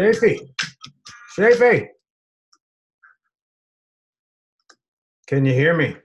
[0.00, 0.38] Shafee.
[1.36, 1.88] Shafee.
[5.26, 5.96] Can you hear me?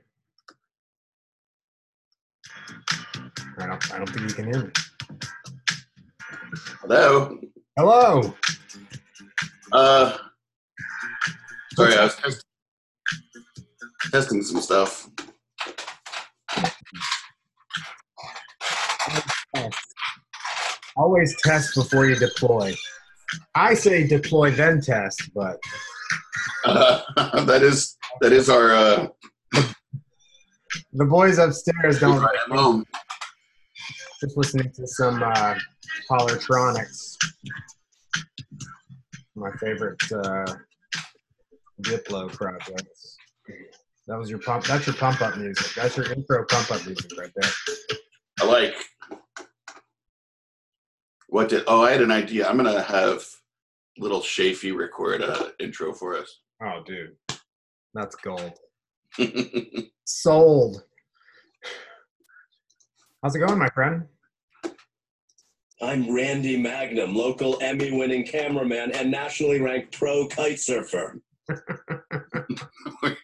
[3.57, 4.71] I don't, I don't think you can hear me.
[6.81, 7.39] Hello.
[7.77, 8.35] Hello.
[9.71, 10.17] Uh,
[11.73, 12.43] sorry, I was
[14.11, 15.09] testing some stuff.
[20.95, 22.73] Always test before you deploy.
[23.53, 25.57] I say deploy then test, but
[26.65, 27.01] Uh,
[27.45, 29.07] that is that is our uh,
[30.93, 32.85] the boys upstairs don't right at home.
[34.21, 35.55] just listening to some uh,
[36.09, 37.15] Polytronics.
[39.35, 40.55] My favorite uh,
[41.81, 43.14] Diplo projects.
[44.07, 44.65] That was your pump.
[44.65, 45.73] That's your pump up music.
[45.73, 47.51] That's your intro pump up music right there.
[48.39, 48.75] I like.
[51.27, 51.63] What did?
[51.67, 52.47] Oh, I had an idea.
[52.47, 53.25] I'm gonna have
[53.97, 56.41] little Shafee record a intro for us.
[56.63, 57.15] Oh, dude,
[57.93, 58.53] that's gold.
[60.05, 60.83] Sold.
[63.23, 64.03] How's it going, my friend?
[65.81, 71.19] I'm Randy Magnum, local Emmy winning cameraman and nationally ranked pro kite surfer.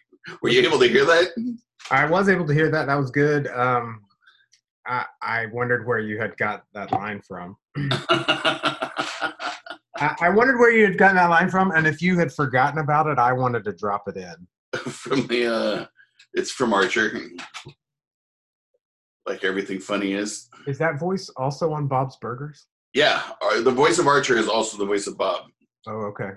[0.42, 1.56] Were you able to hear that?
[1.90, 2.86] I was able to hear that.
[2.86, 3.48] That was good.
[3.48, 4.02] Um,
[4.86, 7.56] I, I wondered where you had got that line from.
[7.76, 8.90] I,
[10.20, 13.06] I wondered where you had gotten that line from, and if you had forgotten about
[13.06, 14.46] it, I wanted to drop it in.
[14.90, 15.86] from the uh,
[16.34, 17.20] it's from Archer.
[19.26, 20.48] Like everything funny is.
[20.66, 22.66] Is that voice also on Bob's Burgers?
[22.94, 25.46] Yeah, uh, the voice of Archer is also the voice of Bob.
[25.86, 26.30] Oh, okay.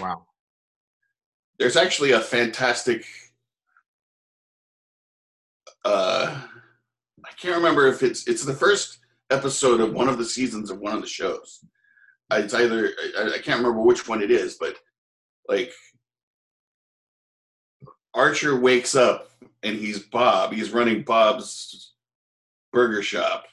[0.00, 0.26] Wow.
[1.58, 3.04] There's actually a fantastic.
[5.84, 6.42] Uh,
[7.24, 8.98] I can't remember if it's it's the first
[9.30, 11.64] episode of one of the seasons of one of the shows.
[12.30, 14.76] Uh, It's either I, I can't remember which one it is, but
[15.48, 15.72] like
[18.14, 19.30] Archer wakes up
[19.62, 20.52] and he's Bob.
[20.52, 21.92] He's running Bob's
[22.72, 23.44] burger shop,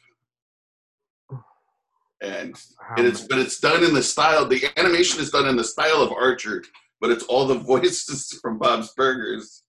[2.22, 2.60] and
[2.98, 4.46] and it's but it's done in the style.
[4.46, 6.64] The animation is done in the style of Archer,
[7.04, 9.64] but it's all the voices from Bob's Burgers,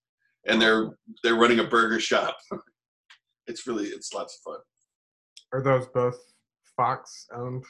[0.47, 0.91] and they're
[1.25, 2.39] they're running a burger shop.
[3.47, 4.61] It's really it's lots of fun.
[5.53, 6.17] are those both
[6.79, 7.63] Fox owned?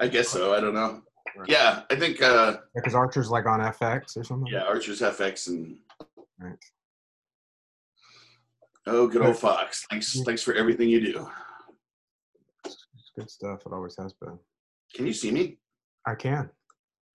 [0.00, 0.52] I guess so.
[0.52, 1.00] I don't know.
[1.36, 1.48] Right.
[1.48, 4.52] Yeah, I think uh Because Archer's like on FX or something.
[4.52, 5.76] yeah, Archer's FX and
[6.40, 6.58] Right.
[8.88, 9.86] oh, good old Fox.
[9.90, 11.28] Thanks thanks for everything you do.
[12.64, 13.60] It's good stuff.
[13.64, 14.40] It always has been.
[14.92, 15.58] Can you see me?
[16.04, 16.50] I can.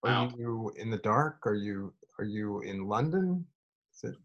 [0.04, 0.34] Are Wow.
[0.38, 1.46] you in the dark?
[1.46, 3.46] Are you are you in London?
[3.94, 4.16] Is it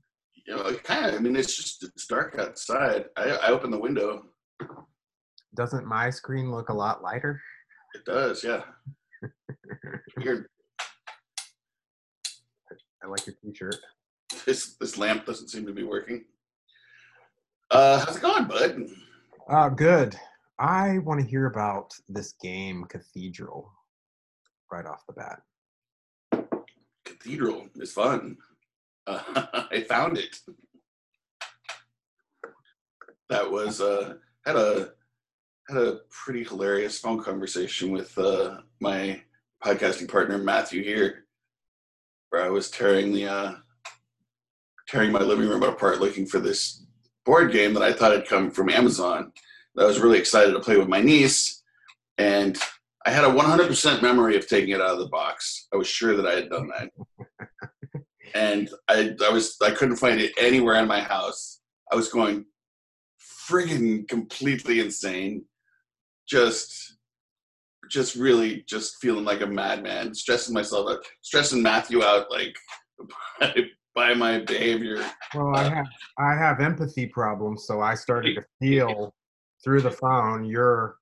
[0.46, 1.14] You know, kind of.
[1.14, 3.06] I mean, it's just it's dark outside.
[3.16, 4.26] I I open the window.
[5.54, 7.40] doesn't my screen look a lot lighter?
[7.94, 8.42] It does.
[8.44, 8.62] Yeah.
[10.22, 10.48] Here,
[13.02, 13.76] I like your t-shirt.
[14.44, 16.24] this this lamp doesn't seem to be working.
[17.70, 18.86] Uh, how's it going, bud?
[19.48, 20.16] Uh, good.
[20.58, 23.70] I want to hear about this game, Cathedral,
[24.72, 25.40] right off the bat.
[27.26, 28.36] Cathedral is fun.
[29.04, 29.20] Uh,
[29.72, 30.38] I found it.
[33.28, 34.14] That was uh,
[34.44, 34.90] had a
[35.68, 39.20] had a pretty hilarious phone conversation with uh, my
[39.64, 41.24] podcasting partner Matthew here,
[42.30, 43.54] where I was tearing the uh,
[44.88, 46.84] tearing my living room apart looking for this
[47.24, 49.32] board game that I thought had come from Amazon.
[49.74, 51.60] That I was really excited to play with my niece,
[52.18, 52.56] and
[53.06, 55.68] I had a 100% memory of taking it out of the box.
[55.72, 56.90] I was sure that I had done that
[58.36, 61.60] and I, I was I couldn't find it anywhere in my house.
[61.90, 62.44] I was going
[63.48, 65.44] friggin' completely insane,
[66.28, 66.96] just
[67.90, 72.54] just really just feeling like a madman, stressing myself out, stressing Matthew out like
[73.40, 73.54] by,
[73.94, 75.04] by my behavior.
[75.34, 75.86] Well, I uh, have
[76.18, 79.14] I have empathy problems, so I started to feel
[79.64, 80.96] through the phone you're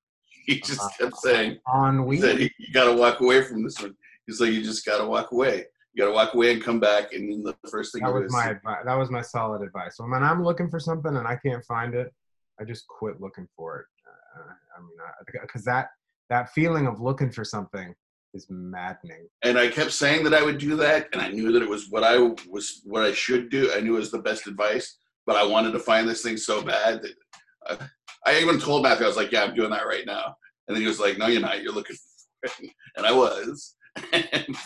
[0.46, 3.94] He just kept saying, on said, "You got to walk away from this one."
[4.26, 5.64] He's like, "You just got to walk away.
[5.92, 8.32] You got to walk away and come back." And then the first thing That was
[8.32, 8.82] my advice.
[8.84, 9.96] That was my solid advice.
[9.98, 12.12] When I'm looking for something and I can't find it,
[12.60, 13.86] I just quit looking for it.
[14.06, 15.88] Uh, I mean, because that
[16.30, 17.94] that feeling of looking for something
[18.34, 19.28] is maddening.
[19.42, 21.88] and I kept saying that I would do that, and I knew that it was
[21.88, 22.18] what I
[22.50, 23.72] was what I should do.
[23.72, 26.62] I knew it was the best advice, but I wanted to find this thing so
[26.62, 27.14] bad that
[27.66, 27.78] I,
[28.26, 30.36] I even told Matthew I was like, "Yeah, I'm doing that right now,"
[30.66, 31.62] and then he was like, "No, you're not.
[31.62, 32.70] You're looking," for it.
[32.96, 33.74] and I was.
[34.12, 34.56] And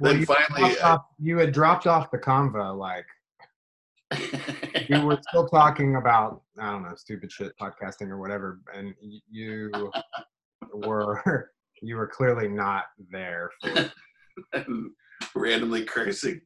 [0.00, 3.04] Well, then you, finally, dropped uh, off, you had dropped off the convo like
[4.88, 8.94] we were still talking about I don't know stupid shit podcasting or whatever, and
[9.28, 9.90] you
[10.72, 11.50] were
[11.82, 13.50] you were clearly not there.
[13.60, 13.90] For,
[15.34, 16.40] randomly cursing.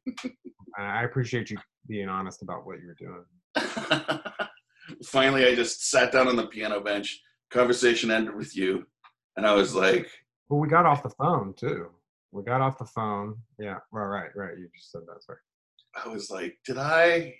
[0.79, 3.25] I appreciate you being honest about what you were doing.
[5.05, 7.21] Finally, I just sat down on the piano bench.
[7.51, 8.87] Conversation ended with you,
[9.37, 10.09] and I was like,
[10.49, 11.89] Well, we got off the phone too.
[12.33, 13.37] We got off the phone.
[13.59, 14.59] Yeah, right, right, right.
[14.59, 15.23] You just said that.
[15.23, 15.39] Sorry.
[15.95, 17.15] I was like, did I?
[17.15, 17.35] I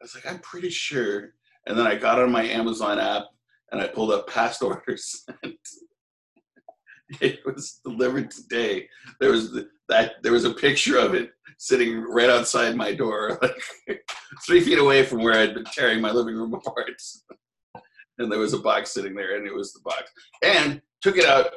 [0.00, 1.34] was like, I'm pretty sure.
[1.66, 3.24] And then I got on my Amazon app
[3.72, 5.26] and I pulled up past orders.
[7.20, 8.88] It was delivered today.
[9.20, 10.22] There was the, that.
[10.22, 14.04] There was a picture of it sitting right outside my door, like
[14.44, 17.00] three feet away from where I'd been tearing my living room apart.
[18.18, 20.10] And there was a box sitting there, and it was the box.
[20.44, 21.50] And took it out,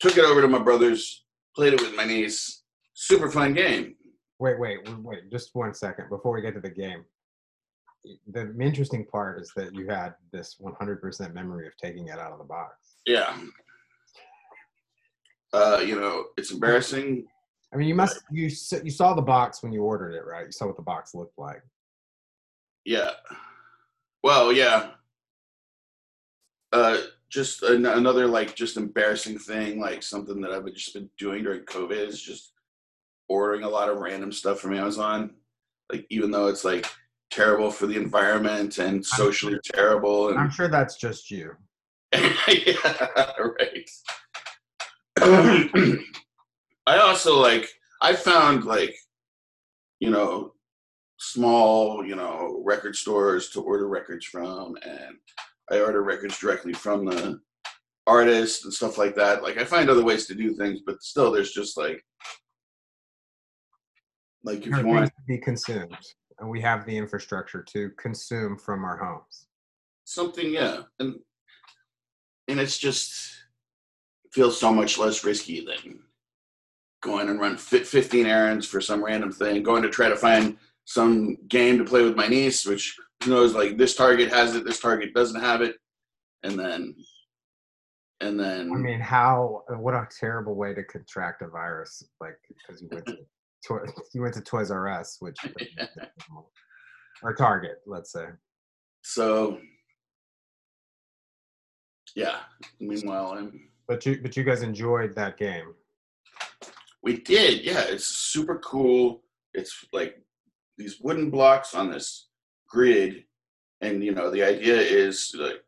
[0.00, 1.24] took it over to my brother's,
[1.54, 2.62] played it with my niece.
[2.94, 3.94] Super fun game.
[4.38, 5.30] Wait, wait, wait, wait.
[5.30, 7.04] Just one second before we get to the game.
[8.32, 12.38] The interesting part is that you had this 100% memory of taking it out of
[12.38, 12.96] the box.
[13.06, 13.36] Yeah.
[15.56, 17.24] Uh, you know, it's embarrassing.
[17.72, 20.44] I mean, you must you you saw the box when you ordered it, right?
[20.44, 21.62] You saw what the box looked like.
[22.84, 23.12] Yeah.
[24.22, 24.90] Well, yeah.
[26.72, 26.98] Uh,
[27.30, 31.62] just an- another like just embarrassing thing, like something that I've just been doing during
[31.62, 32.52] COVID is just
[33.28, 35.30] ordering a lot of random stuff from Amazon.
[35.90, 36.86] Like even though it's like
[37.30, 41.52] terrible for the environment and socially terrible and I'm sure that's just you.
[42.12, 42.26] yeah,
[43.38, 43.90] right.
[45.18, 47.68] I also like
[48.02, 48.94] I found like
[50.00, 50.52] you know
[51.18, 55.16] small you know record stores to order records from and
[55.70, 57.40] I order records directly from the
[58.06, 59.42] artist and stuff like that.
[59.42, 62.04] Like I find other ways to do things, but still there's just like
[64.44, 65.96] like if you want to be consumed,
[66.38, 69.46] and we have the infrastructure to consume from our homes.
[70.04, 71.16] something yeah and
[72.48, 73.45] and it's just
[74.36, 75.98] feels so much less risky than
[77.02, 81.38] going and run 15 errands for some random thing going to try to find some
[81.48, 82.94] game to play with my niece which
[83.24, 85.76] who knows like this target has it this target doesn't have it
[86.42, 86.94] and then
[88.22, 89.62] and then I mean, how?
[89.68, 93.18] What a terrible way to contract a virus, like because you went to
[93.68, 93.84] Toy-
[94.14, 95.36] you went to Toys R Us, which
[97.22, 98.24] or Target, let's say.
[99.02, 99.58] so
[102.16, 102.38] yeah
[102.80, 105.74] meanwhile i'm But you but you guys enjoyed that game.
[107.02, 107.84] We did, yeah.
[107.88, 109.22] It's super cool.
[109.54, 110.20] It's like
[110.76, 112.28] these wooden blocks on this
[112.68, 113.24] grid,
[113.80, 115.62] and you know the idea is like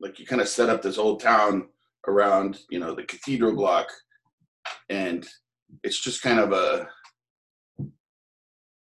[0.00, 1.68] like you kind of set up this old town
[2.06, 3.88] around you know the cathedral block,
[4.90, 5.26] and
[5.82, 6.88] it's just kind of a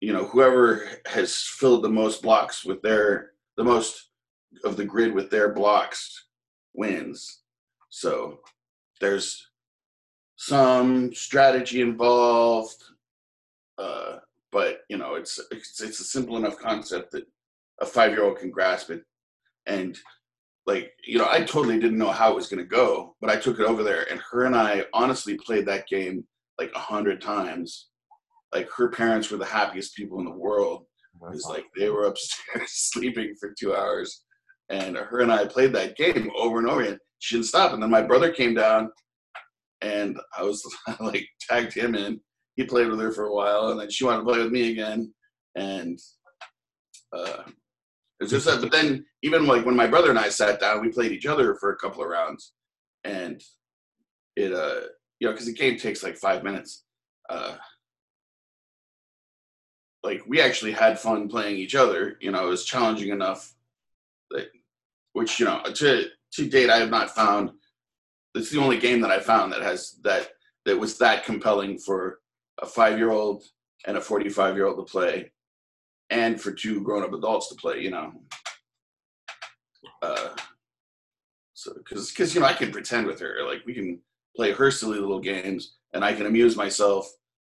[0.01, 4.09] you know whoever has filled the most blocks with their the most
[4.63, 6.27] of the grid with their blocks
[6.73, 7.43] wins.
[7.89, 8.39] So
[9.03, 9.49] there's
[10.37, 12.81] some strategy involved,
[13.77, 14.17] uh,
[14.51, 17.25] but you know, it's, it's it's a simple enough concept that
[17.81, 19.03] a five year old can grasp it.
[19.65, 19.97] And
[20.65, 23.35] like, you know, I totally didn't know how it was going to go, but I
[23.35, 26.25] took it over there, and her and I honestly played that game
[26.57, 27.89] like a hundred times.
[28.53, 30.85] Like her parents were the happiest people in the world.
[31.31, 34.23] It's like they were upstairs sleeping for two hours,
[34.69, 36.99] and her and I played that game over and over again.
[37.23, 38.91] She didn't stop, and then my brother came down,
[39.79, 40.61] and I was
[40.99, 42.19] like tagged him in.
[42.57, 44.71] He played with her for a while, and then she wanted to play with me
[44.71, 45.13] again,
[45.55, 45.97] and
[47.13, 48.59] uh, it was just that.
[48.59, 51.55] But then, even like when my brother and I sat down, we played each other
[51.55, 52.51] for a couple of rounds,
[53.05, 53.41] and
[54.35, 54.81] it uh,
[55.21, 56.83] you know, because the game takes like five minutes.
[57.29, 57.55] Uh,
[60.03, 62.17] like we actually had fun playing each other.
[62.19, 63.55] You know, it was challenging enough
[64.31, 64.49] that,
[65.13, 67.51] which you know, to to date, I have not found.
[68.35, 70.29] It's the only game that I found that has that
[70.65, 72.19] that was that compelling for
[72.61, 73.43] a five year old
[73.85, 75.31] and a forty five year old to play,
[76.09, 77.81] and for two grown up adults to play.
[77.81, 78.11] You know,
[80.01, 80.29] uh,
[81.53, 83.99] so because because you know I can pretend with her, like we can
[84.35, 87.07] play her silly little games, and I can amuse myself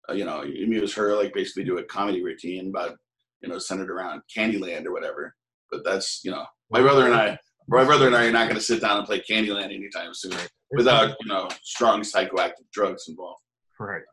[0.10, 2.98] uh, you know, amuse her, like basically do a comedy routine about,
[3.42, 5.36] you know, centered around Candyland or whatever.
[5.72, 8.56] But that's, you know, my brother and I, my brother and I are not going
[8.56, 10.38] to sit down and play Candyland anytime soon
[10.72, 13.42] without, you know, strong psychoactive drugs involved.
[13.80, 14.04] right.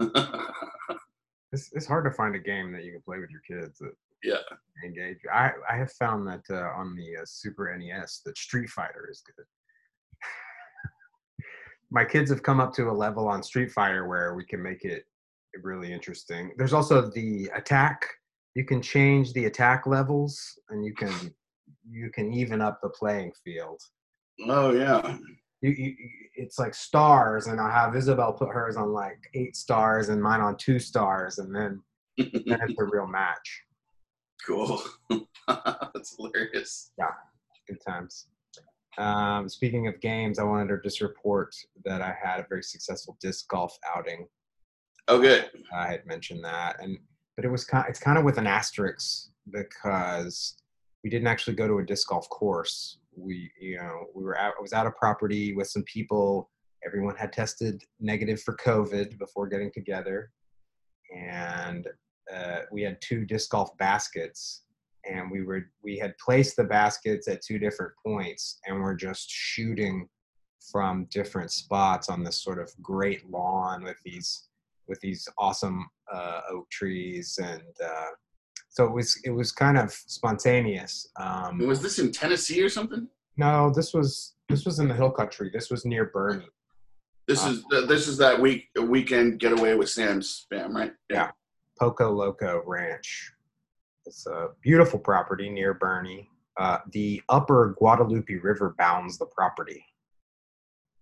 [0.00, 0.42] Uh,
[1.50, 3.92] It's, it's hard to find a game that you can play with your kids that
[4.22, 4.36] Yeah.
[4.84, 5.16] engage.
[5.32, 9.22] I I have found that uh, on the uh, Super NES that Street Fighter is
[9.24, 9.46] good.
[11.90, 14.84] My kids have come up to a level on Street Fighter where we can make
[14.84, 15.06] it
[15.62, 16.52] really interesting.
[16.58, 18.06] There's also the attack,
[18.54, 21.14] you can change the attack levels and you can
[21.90, 23.80] you can even up the playing field.
[24.46, 25.16] Oh yeah.
[25.60, 25.94] You, you,
[26.34, 30.40] it's like stars, and I have Isabel put hers on like eight stars and mine
[30.40, 31.82] on two stars, and then
[32.18, 33.62] then it's a real match.
[34.46, 34.80] Cool.
[35.48, 36.92] That's hilarious.
[36.96, 37.10] Yeah,
[37.66, 38.26] good times.
[38.98, 41.54] Um, speaking of games, I wanted to just report
[41.84, 44.26] that I had a very successful disc golf outing.
[45.06, 45.50] Oh, good.
[45.74, 46.98] I had mentioned that, and
[47.36, 47.86] but it was kind.
[47.88, 50.56] It's kind of with an asterisk because
[51.04, 52.98] we didn't actually go to a disc golf course.
[53.16, 54.54] We, you know, we were out.
[54.58, 56.50] I was out of property with some people.
[56.86, 60.30] Everyone had tested negative for COVID before getting together,
[61.16, 61.86] and
[62.34, 64.62] uh, we had two disc golf baskets.
[65.10, 69.30] And we were we had placed the baskets at two different points, and we're just
[69.30, 70.08] shooting
[70.70, 74.48] from different spots on this sort of great lawn with these
[74.88, 78.06] with these awesome uh, oak trees and uh,
[78.78, 83.08] so it was it was kind of spontaneous um, Was this in Tennessee or something?
[83.36, 86.44] no this was this was in the hill country this was near Boerne
[87.26, 90.92] This is this is that week weekend getaway with Sam's spam, right?
[91.10, 91.30] Yeah.
[91.80, 93.32] poco loco ranch
[94.06, 96.28] it's a beautiful property near Boerne
[96.60, 99.84] uh, the upper guadalupe river bounds the property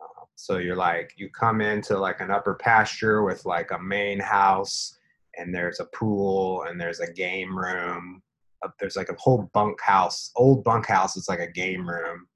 [0.00, 4.18] Uh, so you're like you come into like an upper pasture with like a main
[4.18, 4.96] house
[5.36, 8.22] and there's a pool and there's a game room.
[8.64, 11.16] Uh, there's like a whole bunkhouse, old bunkhouse.
[11.16, 12.26] it's like a game room.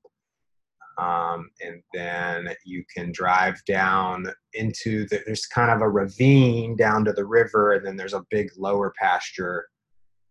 [0.98, 7.06] Um, and then you can drive down into the, there's kind of a ravine down
[7.06, 9.66] to the river and then there's a big lower pasture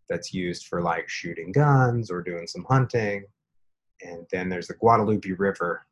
[0.10, 3.24] that's used for like shooting guns or doing some hunting.
[4.04, 5.86] And then there's the guadalupe river.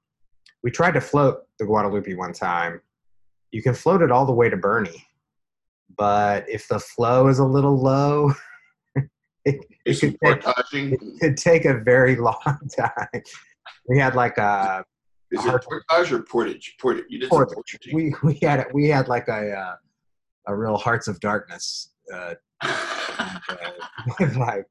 [0.63, 2.81] We tried to float the guadalupe one time.
[3.51, 4.93] You can float it all the way to Boerne
[5.97, 8.31] but if the flow is a little low
[9.45, 10.17] it it could
[10.71, 13.21] take, it could take a very long time
[13.87, 14.83] we had like a
[15.31, 16.75] Is it portage or portage?
[16.79, 17.05] Portage.
[17.09, 17.55] You did Portage.
[17.55, 17.95] portaging.
[17.95, 19.75] we we had we had like a uh,
[20.47, 24.65] a real hearts of darkness uh, and, uh, like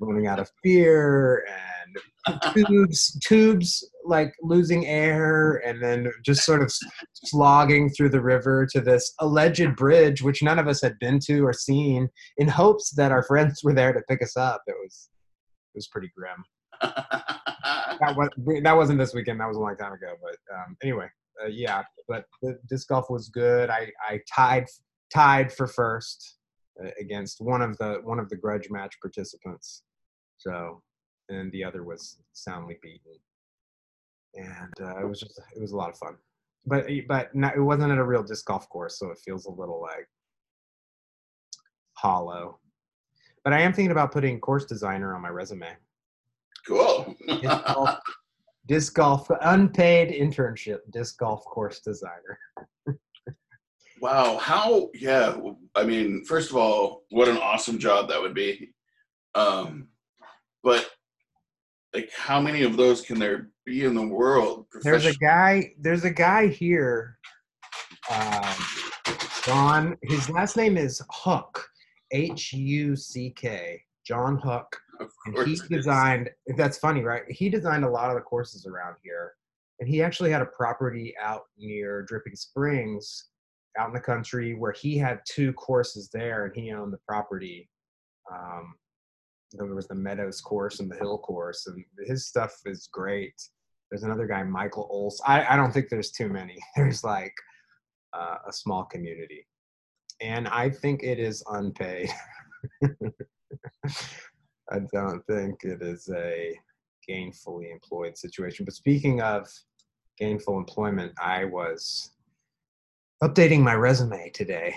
[0.00, 6.72] running out of beer and tubes tubes like losing air and then just sort of
[7.12, 11.44] slogging through the river to this alleged bridge which none of us had been to
[11.44, 12.08] or seen
[12.38, 15.10] in hopes that our friends were there to pick us up it was
[15.74, 16.44] it was pretty grim
[18.00, 18.28] that was
[18.62, 19.40] that wasn't this weekend.
[19.40, 20.14] That was a long time ago.
[20.20, 21.08] But um, anyway,
[21.42, 21.82] uh, yeah.
[22.08, 23.70] But the disc golf was good.
[23.70, 24.66] I I tied
[25.12, 26.38] tied for first
[27.00, 29.82] against one of the one of the grudge match participants.
[30.36, 30.82] So,
[31.28, 33.18] and the other was soundly beaten.
[34.34, 36.16] And uh, it was just it was a lot of fun.
[36.66, 39.50] But but not, it wasn't at a real disc golf course, so it feels a
[39.50, 40.08] little like
[41.94, 42.58] hollow.
[43.44, 45.76] But I am thinking about putting course designer on my resume
[46.66, 47.14] cool.
[47.26, 47.98] disc golf,
[48.66, 52.38] disc golf unpaid internship disc golf course designer
[54.04, 54.36] wow.
[54.36, 54.90] How?
[54.92, 55.34] Yeah.
[55.74, 58.74] I mean, first of all, what an awesome job that would be.
[59.34, 59.88] Um,
[60.62, 60.90] but
[61.94, 64.66] like, how many of those can there be in the world?
[64.82, 67.16] there's a guy there's a guy here
[68.10, 68.54] um,
[69.44, 71.66] john his last name is Houck
[72.12, 78.16] h-u-c-k john Houck Of and he designed that's funny right he designed a lot of
[78.16, 79.32] the courses around here
[79.80, 83.30] and he actually had a property out near dripping springs
[83.78, 87.68] out in the country where he had two courses there and he owned the property
[88.32, 88.74] um,
[89.52, 93.34] there was the meadows course and the hill course and his stuff is great.
[93.90, 96.56] There's another guy michael ols i, I don't think there's too many.
[96.76, 97.34] There's like
[98.12, 99.46] uh, a small community.
[100.20, 102.10] And i think it is unpaid.
[104.70, 106.58] I don't think it is a
[107.08, 108.64] gainfully employed situation.
[108.64, 109.46] But speaking of
[110.18, 112.13] gainful employment, I was
[113.22, 114.74] updating my resume today.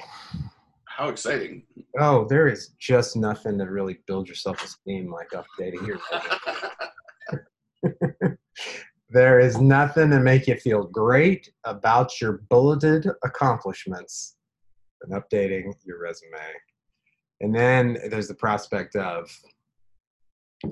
[0.86, 1.64] How exciting.
[2.00, 6.00] Oh, there is just nothing to really build your self esteem like updating your
[7.84, 8.38] resume.
[9.10, 14.38] there is nothing to make you feel great about your bulleted accomplishments
[15.02, 16.38] than updating your resume.
[17.42, 19.30] And then there's the prospect of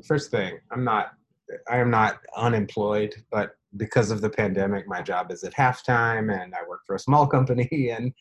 [0.07, 1.11] first thing, I'm not
[1.69, 6.53] I am not unemployed, but because of the pandemic, my job is at halftime and
[6.53, 8.13] I work for a small company and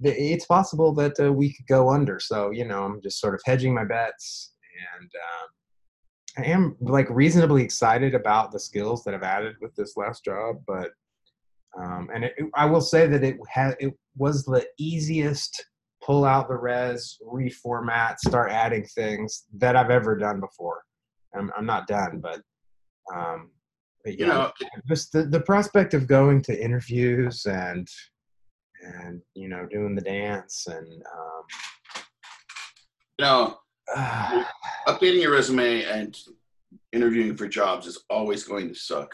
[0.00, 2.20] it's possible that uh, we could go under.
[2.20, 4.52] So, you know, I'm just sort of hedging my bets
[4.98, 9.96] and um, I am like reasonably excited about the skills that I've added with this
[9.96, 10.90] last job, but
[11.78, 15.64] um, and it, I will say that it had it was the easiest
[16.02, 20.82] pull out the res, reformat, start adding things that I've ever done before.
[21.34, 22.40] I'm, I'm not done, but,
[23.14, 23.50] um,
[24.04, 24.52] but You yeah, know,
[24.88, 27.88] just the, the prospect of going to interviews and
[28.82, 31.42] and you know doing the dance and um,
[33.18, 33.58] you know,
[34.88, 36.16] updating your resume and
[36.92, 39.12] interviewing for jobs is always going to suck.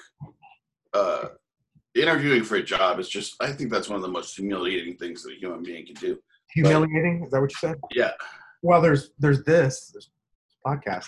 [0.93, 1.29] Uh,
[1.95, 5.23] interviewing for a job is just, I think that's one of the most humiliating things
[5.23, 6.19] that a human being can do.
[6.53, 7.25] humiliating.
[7.25, 7.77] Is that what you said?
[7.93, 8.13] Yeah.
[8.63, 10.11] Well, there's there's this there's
[10.65, 11.07] podcast.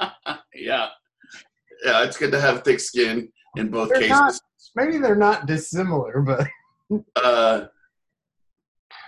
[0.58, 0.88] yeah.
[1.84, 4.10] Yeah, it's good to have thick skin in both They're cases.
[4.10, 4.40] not-
[4.74, 6.46] Maybe they're not dissimilar, but
[7.16, 7.66] uh,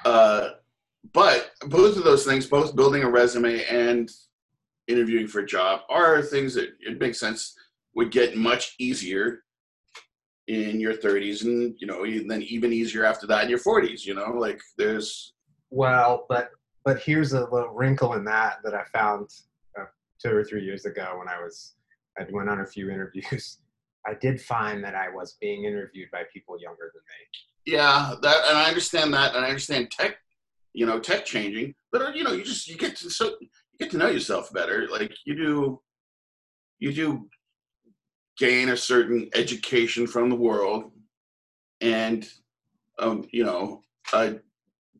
[0.04, 0.48] uh,
[1.12, 4.10] but both of those things, both building a resume and
[4.86, 7.54] interviewing for a job, are things that it makes sense
[7.94, 9.44] would get much easier
[10.46, 14.06] in your 30s, and you know, and then even easier after that in your 40s.
[14.06, 15.34] You know, like there's
[15.70, 16.50] well, but
[16.84, 19.28] but here's a little wrinkle in that that I found
[20.22, 21.75] two or three years ago when I was
[22.18, 23.58] I went on a few interviews.
[24.06, 27.72] I did find that I was being interviewed by people younger than me.
[27.75, 30.16] yeah that, and I understand that, and I understand tech,
[30.72, 33.48] you know, tech changing, but you know, you just you get to so you
[33.78, 34.88] get to know yourself better.
[34.90, 35.80] Like you do,
[36.78, 37.28] you do
[38.38, 40.92] gain a certain education from the world,
[41.80, 42.28] and
[42.98, 43.82] um, you know,
[44.12, 44.37] a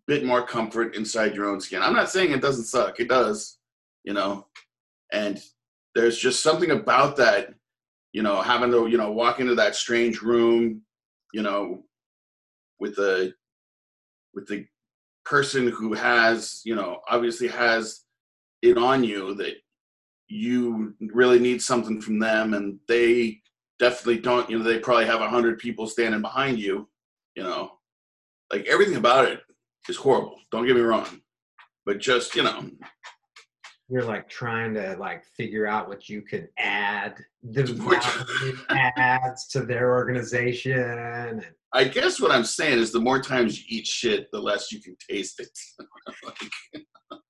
[0.07, 1.83] bit more comfort inside your own skin.
[1.83, 3.59] I'm not saying it doesn't suck; it does,
[4.05, 4.47] you know,
[5.13, 5.41] and
[5.95, 7.55] there's just something about that,
[8.13, 10.83] you know, having to you know walk into that strange room,
[11.33, 11.85] you know,
[12.79, 13.33] with the
[14.35, 14.67] with the
[15.25, 18.05] person who has you know obviously has
[18.63, 19.55] it on you that
[20.29, 22.55] you really need something from them.
[22.55, 23.41] And they
[23.79, 26.89] definitely don't you know they probably have a hundred people standing behind you
[27.35, 27.73] you know.
[28.53, 29.41] Like everything about it
[29.89, 31.21] is horrible don't get me wrong.
[31.85, 32.71] But just you know
[33.89, 39.63] You're like trying to like figure out what you could add the value adds to
[39.63, 41.43] their organization.
[41.73, 44.81] I guess what i'm saying is the more times you eat shit the less you
[44.81, 45.51] can taste it
[46.25, 46.83] like,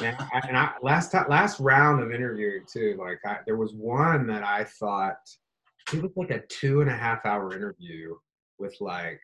[0.00, 4.24] Yeah, and I, last time, last round of interviewing too, like I, there was one
[4.28, 5.16] that I thought
[5.92, 8.14] it was like a two and a half hour interview
[8.60, 9.20] with like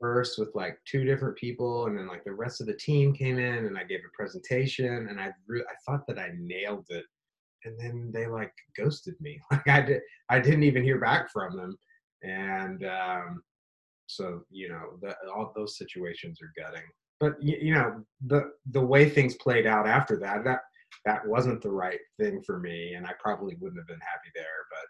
[0.00, 3.38] first with like two different people, and then like the rest of the team came
[3.38, 7.04] in, and I gave a presentation, and I re- I thought that I nailed it,
[7.64, 9.40] and then they like ghosted me.
[9.50, 11.76] Like I did, I didn't even hear back from them,
[12.22, 13.42] and um,
[14.06, 16.86] so you know, the, all those situations are gutting.
[17.20, 20.60] But you know the the way things played out after that that
[21.04, 24.66] that wasn't the right thing for me and i probably wouldn't have been happy there
[24.70, 24.86] but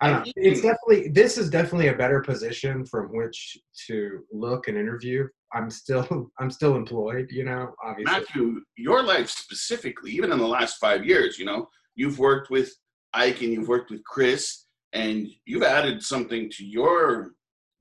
[0.00, 4.68] i don't know it's definitely this is definitely a better position from which to look
[4.68, 10.32] and interview i'm still i'm still employed you know obviously Matthew, your life specifically, even
[10.32, 12.72] in the last five years, you know, you've worked with
[13.12, 17.32] Ike and you've worked with Chris, and you've added something to your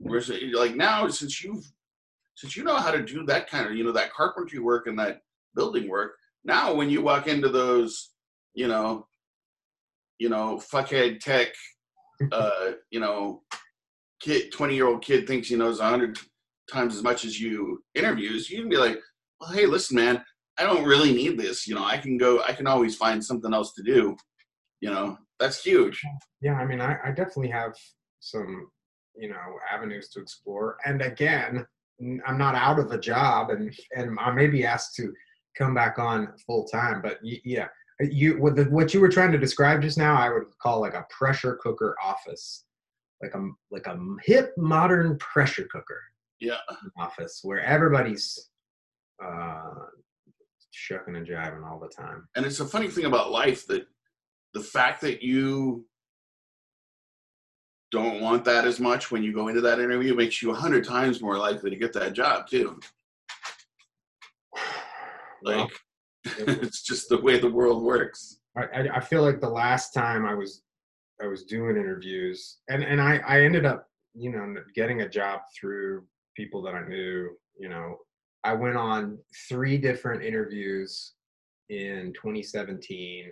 [0.01, 1.63] like now since you've
[2.35, 4.97] since you know how to do that kind of you know that carpentry work and
[4.99, 5.21] that
[5.55, 6.13] building work.
[6.45, 8.11] Now, when you walk into those,
[8.53, 9.07] you know,
[10.19, 11.49] you know, fuckhead tech,
[12.31, 13.41] uh, you know,
[14.21, 16.17] kid, twenty year old kid thinks he knows a hundred
[16.71, 18.99] times as much as you interviews, you can be like,
[19.39, 20.23] well, hey, listen, man,
[20.57, 21.67] I don't really need this.
[21.67, 24.15] You know, I can go, I can always find something else to do.
[24.81, 26.01] You know, that's huge.
[26.41, 27.73] yeah i mean I, I definitely have
[28.19, 28.67] some
[29.15, 31.65] you know avenues to explore and again
[32.25, 35.11] I'm not out of a job and and i may be asked to
[35.57, 37.67] come back on full time but yeah
[37.99, 40.93] you what, the, what you were trying to describe just now i would call like
[40.93, 42.63] a pressure cooker office
[43.21, 46.01] like a like a hip modern pressure cooker
[46.39, 46.57] Yeah.
[46.97, 48.49] office where everybody's
[49.23, 49.71] uh
[50.71, 53.85] shucking and jiving all the time And it's a funny thing about life that
[54.53, 55.85] the fact that you
[57.91, 60.85] don't want that as much when you go into that interview makes you a hundred
[60.85, 62.79] times more likely to get that job too.
[65.41, 65.71] Well, Like
[66.37, 68.39] it's just the way the world works.
[68.57, 70.63] I, I- feel like the last time I was
[71.21, 75.41] I was doing interviews and and I I ended up you know getting a job
[75.57, 76.03] through
[76.35, 77.97] people that I knew you know
[78.43, 79.17] I went on
[79.49, 81.13] three different interviews
[81.69, 83.31] in 2017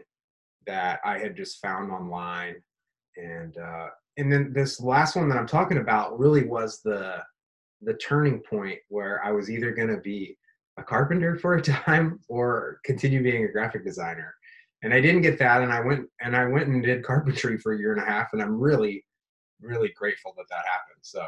[0.68, 2.56] that I had just found online
[3.16, 7.24] and uh and then this last one that I'm talking about really was the
[7.82, 10.38] the turning point where I was either going to be
[10.78, 14.34] a carpenter for a time or continue being a graphic designer
[14.84, 17.74] and I didn't get that, and I went and I went and did carpentry for
[17.74, 19.04] a year and a half, and I'm really,
[19.60, 21.00] really grateful that that happened.
[21.02, 21.26] So,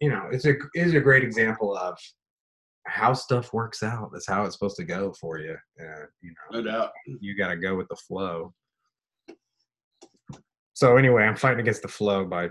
[0.00, 1.98] you know, it's a it's a great example of
[2.86, 4.10] how stuff works out.
[4.12, 5.56] That's how it's supposed to go for you.
[5.80, 6.90] Uh, you know, No doubt.
[7.20, 8.52] you got to go with the flow.
[10.74, 12.50] So anyway, I'm fighting against the flow by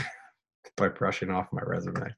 [0.76, 2.12] by brushing off my resume.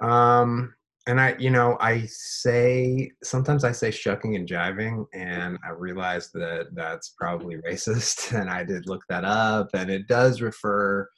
[0.00, 0.74] Um,
[1.08, 6.30] and I, you know, I say sometimes I say shucking and jiving, and I realize
[6.32, 11.08] that that's probably racist, and I did look that up, and it does refer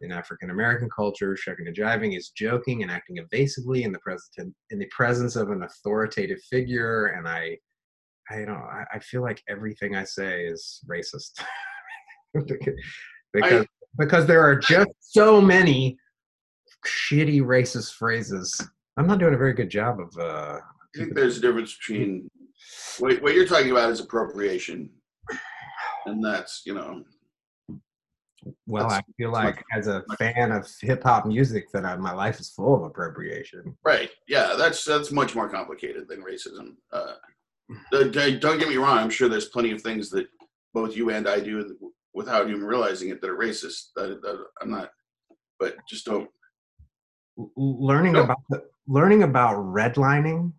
[0.00, 4.54] in African American culture, shucking and jiving is joking and acting evasively in the present
[4.70, 7.58] in the presence of an authoritative figure, and I
[8.30, 8.56] I don't.
[8.56, 11.44] I, I feel like everything I say is racist
[13.32, 13.66] because
[13.98, 15.98] because there are just so many
[16.86, 18.66] shitty racist phrases.
[18.96, 20.16] I'm not doing a very good job of.
[20.18, 22.30] Uh, I think there's a difference between
[22.98, 24.90] what, what you're talking about is appropriation,
[26.06, 27.02] and that's you know
[28.66, 32.40] well, I feel like as a fan of hip hop music, that I, my life
[32.40, 33.76] is full of appropriation.
[33.84, 34.10] right.
[34.28, 36.76] Yeah, that's that's much more complicated than racism.
[36.92, 37.14] Uh,
[37.90, 38.98] don't don't get me wrong.
[38.98, 40.26] I'm sure there's plenty of things that
[40.72, 41.76] both you and I do
[42.12, 43.88] without even realizing it that are racist.
[43.96, 44.90] That, that I'm not,
[45.58, 46.28] but just don't.
[47.56, 50.52] Learning about the, learning about redlining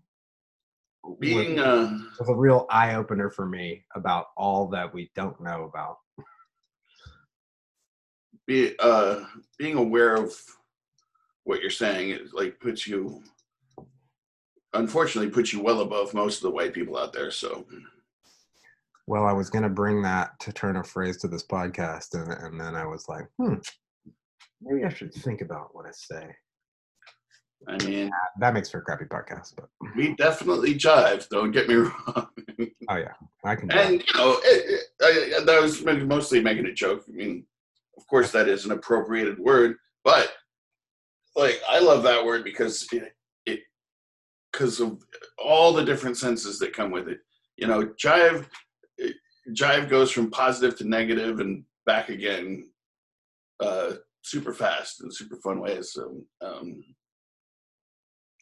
[1.03, 5.39] was- Being uh, was a real eye opener for me about all that we don't
[5.41, 5.97] know about.
[8.47, 9.23] be uh
[9.57, 10.31] being aware of
[11.45, 13.23] what you're saying is like puts you
[14.73, 17.65] unfortunately puts you well above most of the white people out there so
[19.07, 22.31] Well, I was going to bring that to turn a phrase to this podcast, and,
[22.33, 23.55] and then I was like, hmm,
[24.61, 26.35] maybe I should think about what I say.
[27.67, 31.75] I mean That, makes for a crappy podcast, but we definitely jive don't get me
[31.75, 32.28] wrong.
[32.89, 33.71] Oh yeah, I can.
[33.71, 37.04] and you know it, it, I, that was mostly making a joke.
[37.08, 37.45] I mean
[37.97, 40.34] of course that is an appropriated word but
[41.36, 43.13] like i love that word because it
[43.45, 43.60] it
[44.51, 45.01] because of
[45.38, 47.19] all the different senses that come with it.
[47.58, 48.47] You know jive
[48.97, 49.15] it-
[49.56, 52.69] jive goes from positive to negative and back again
[53.62, 55.91] uh super fast and super fun ways.
[55.93, 56.84] So um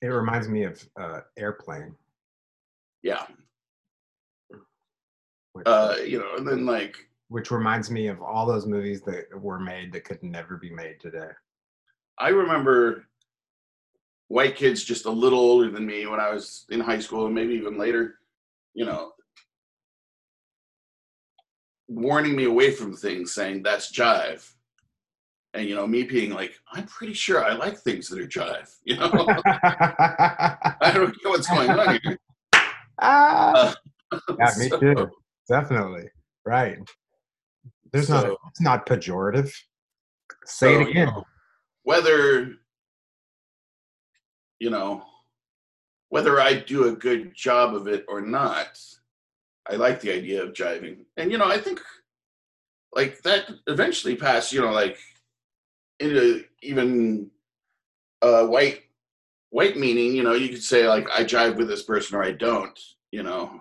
[0.03, 1.95] It reminds me of uh, airplane.
[3.03, 3.25] yeah
[5.53, 6.97] Which, uh you know and then like
[7.29, 10.99] which reminds me of all those movies that were made that could never be made
[10.99, 11.29] today.
[12.19, 13.07] I remember
[14.27, 17.33] white kids just a little older than me when I was in high school and
[17.33, 18.19] maybe even later,
[18.73, 19.13] you know,
[21.87, 24.47] warning me away from things saying that's jive.
[25.55, 28.69] And you know, me being like, I'm pretty sure I like things that are jive.
[28.85, 29.11] You know,
[29.45, 32.17] I don't know what's going on here.
[33.01, 33.75] ah,
[34.39, 35.09] yeah, me So- too.
[35.49, 36.05] Definitely
[36.45, 36.77] right.
[37.91, 38.25] There's not.
[38.49, 39.53] It's not pejorative.
[40.45, 41.07] Say So, it you again.
[41.07, 41.25] know,
[41.83, 42.53] whether
[44.59, 45.03] you know
[46.09, 48.79] whether I do a good job of it or not,
[49.69, 50.99] I like the idea of jiving.
[51.17, 51.81] And you know, I think
[52.95, 54.97] like that eventually passed, you know, like
[55.99, 57.29] into even
[58.21, 58.81] uh white
[59.49, 62.31] white meaning, you know, you could say like I jive with this person or I
[62.31, 62.77] don't,
[63.11, 63.59] you know.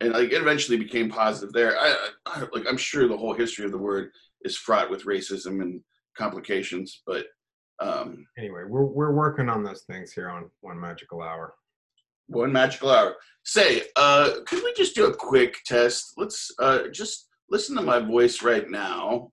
[0.00, 1.76] And like it eventually became positive there.
[1.78, 4.10] I, I like I'm sure the whole history of the word
[4.42, 5.80] is fraught with racism and
[6.16, 7.26] complications, but
[7.80, 11.54] um Anyway, we're we're working on those things here on One Magical Hour.
[12.28, 13.16] one magical hour.
[13.44, 16.14] Say, uh, could we just do a quick test?
[16.16, 19.32] Let's uh, just listen to my voice right now,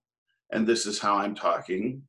[0.52, 2.02] and this is how I'm talking,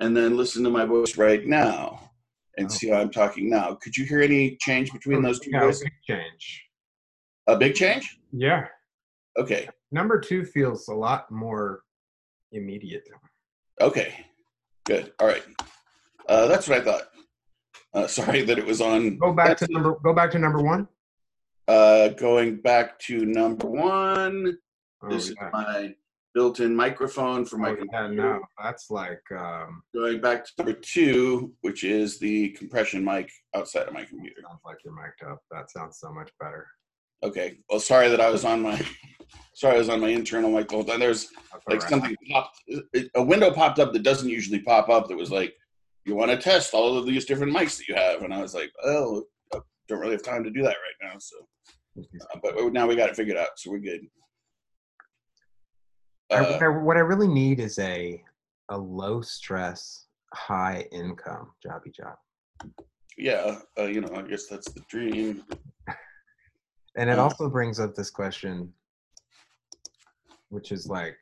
[0.00, 2.10] and then listen to my voice right now,
[2.56, 2.70] and Oh.
[2.70, 3.74] see how I'm talking now.
[3.74, 5.82] Could you hear any change between those two Yeah, voices?
[5.84, 6.64] big change.
[7.48, 8.18] A big change?
[8.32, 8.66] Yeah.
[9.38, 11.82] Okay, Number two feels a lot more
[12.52, 13.08] immediate.
[13.80, 14.26] okay,
[14.84, 15.12] good.
[15.18, 15.42] All right,
[16.28, 17.08] uh, that's what I thought.
[17.94, 19.16] Uh, sorry that it was on.
[19.18, 19.94] Go back to number.
[20.04, 20.88] Go back to number one.
[21.66, 24.58] Uh, going back to number one.
[25.02, 25.46] Oh, this yeah.
[25.46, 25.94] is my
[26.38, 28.14] built-in microphone for my Oh, yeah, computer.
[28.14, 33.88] no, that's like um, Going back to number two, which is the compression mic outside
[33.88, 34.40] of my computer.
[34.46, 35.40] sounds like you're mic'd up.
[35.50, 36.64] That sounds so much better.
[37.24, 37.58] Okay.
[37.68, 38.80] Well, sorry that I was on my
[39.54, 41.00] sorry I was on my internal mic the whole time.
[41.00, 41.26] There's
[41.68, 41.90] like right.
[41.90, 42.56] something popped
[43.16, 45.52] a window popped up that doesn't usually pop up that was like,
[46.04, 48.54] you want to test all of these different mics that you have, and I was
[48.54, 51.14] like, oh, I don't really have time to do that right now.
[51.18, 51.36] So,
[52.32, 54.02] uh, but now we got it figured out, so we're good.
[56.30, 58.22] I- Uh, what, I, what I really need is a
[58.70, 62.16] a low stress, high income jobby job.
[63.16, 65.42] yeah, uh, you know, I guess that's the dream.
[66.96, 67.22] And it Uh.
[67.22, 68.74] also brings up this question,
[70.50, 71.16] which is like,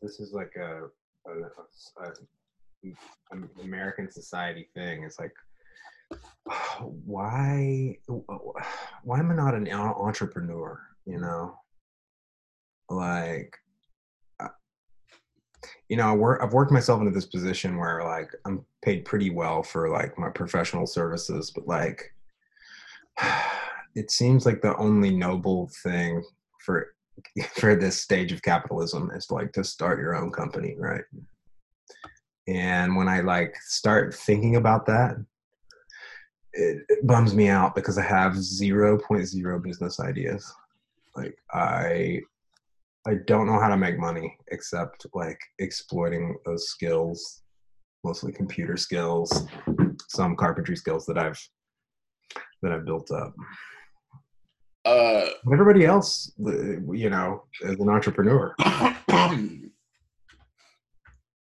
[0.00, 0.84] this is like a,
[1.26, 2.08] a, a-
[2.84, 2.94] a-
[3.32, 5.02] an American society thing.
[5.04, 5.34] It's like,
[6.80, 7.98] why
[9.04, 10.80] why am I not an entrepreneur?
[11.04, 11.58] You know,
[12.88, 13.54] like
[15.90, 19.90] you know, I've worked myself into this position where like I'm paid pretty well for
[19.90, 22.14] like my professional services, but like
[23.96, 26.24] it seems like the only noble thing
[26.60, 26.94] for
[27.54, 31.02] for this stage of capitalism is like to start your own company, right?
[32.46, 35.16] And when I like start thinking about that,
[36.52, 40.54] it, it bums me out because I have 0.0 business ideas.
[41.16, 42.20] Like I
[43.06, 47.42] I don't know how to make money except like exploiting those skills,
[48.04, 49.46] mostly computer skills,
[50.08, 51.40] some carpentry skills that I've
[52.62, 53.34] that I've built up.
[54.84, 58.54] Uh, everybody else, you know, as an entrepreneur.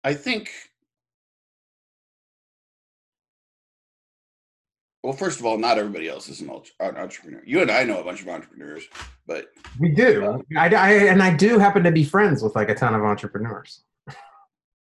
[0.04, 0.52] I think
[5.08, 6.50] Well, first of all, not everybody else is an
[6.82, 7.42] entrepreneur.
[7.46, 8.84] You and I know a bunch of entrepreneurs,
[9.26, 9.46] but
[9.80, 10.26] we do.
[10.26, 13.02] Uh, I, I, and I do happen to be friends with like a ton of
[13.04, 13.84] entrepreneurs.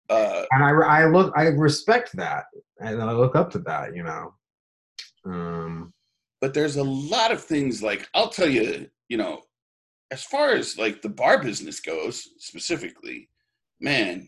[0.10, 2.46] Uh, and I, I look, I respect that,
[2.80, 3.96] and I look up to that.
[3.96, 4.34] You know.
[5.26, 5.94] Um,
[6.42, 8.90] but there's a lot of things like I'll tell you.
[9.10, 9.44] You know,
[10.10, 13.30] as far as like the bar business goes, specifically,
[13.80, 14.28] man,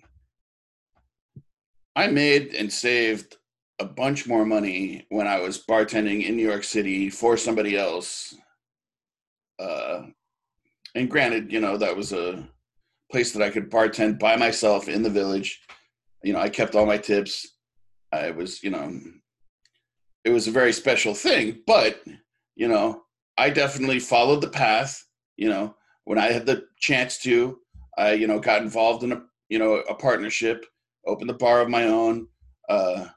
[1.96, 3.38] I made and saved
[3.80, 8.36] a bunch more money when I was bartending in New York City for somebody else.
[9.60, 10.08] Uh,
[10.96, 12.48] and granted, you know, that was a
[13.12, 15.62] place that I could bartend by myself in the village.
[16.24, 17.46] You know, I kept all my tips.
[18.12, 19.00] I was, you know,
[20.24, 22.02] it was a very special thing, but,
[22.56, 23.04] you know,
[23.38, 25.04] I definitely followed the path.
[25.36, 27.60] You know, when I had the chance to,
[27.98, 30.66] I, you know, got involved in a, you know, a partnership,
[31.06, 32.28] opened the bar of my own.
[32.68, 33.08] Uh,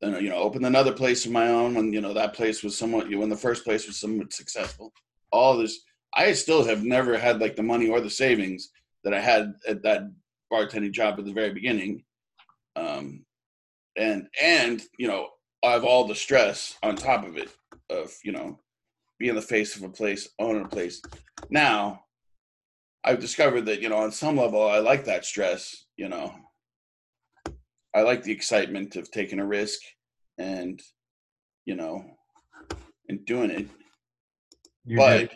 [0.00, 2.76] then you know opened another place of my own when you know that place was
[2.76, 4.92] somewhat you when the first place was somewhat successful.
[5.32, 5.80] All this
[6.14, 8.70] i still have never had like the money or the savings
[9.04, 10.02] that i had at that
[10.52, 12.04] bartending job at the very beginning.
[12.76, 13.24] Um
[13.96, 15.28] and and you know
[15.64, 17.50] i have all the stress on top of it
[17.90, 18.58] of you know
[19.18, 21.00] being the face of a place owning a place.
[21.50, 22.02] Now
[23.04, 26.34] i've discovered that you know on some level i like that stress you know
[27.96, 29.80] I like the excitement of taking a risk
[30.36, 30.82] and
[31.64, 32.04] you know
[33.08, 33.68] and doing it.
[34.84, 35.30] You but did.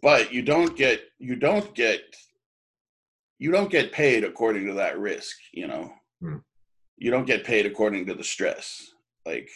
[0.00, 2.02] but you don't get you don't get
[3.40, 5.92] you don't get paid according to that risk, you know.
[6.20, 6.36] Hmm.
[6.98, 8.92] You don't get paid according to the stress.
[9.26, 9.50] Like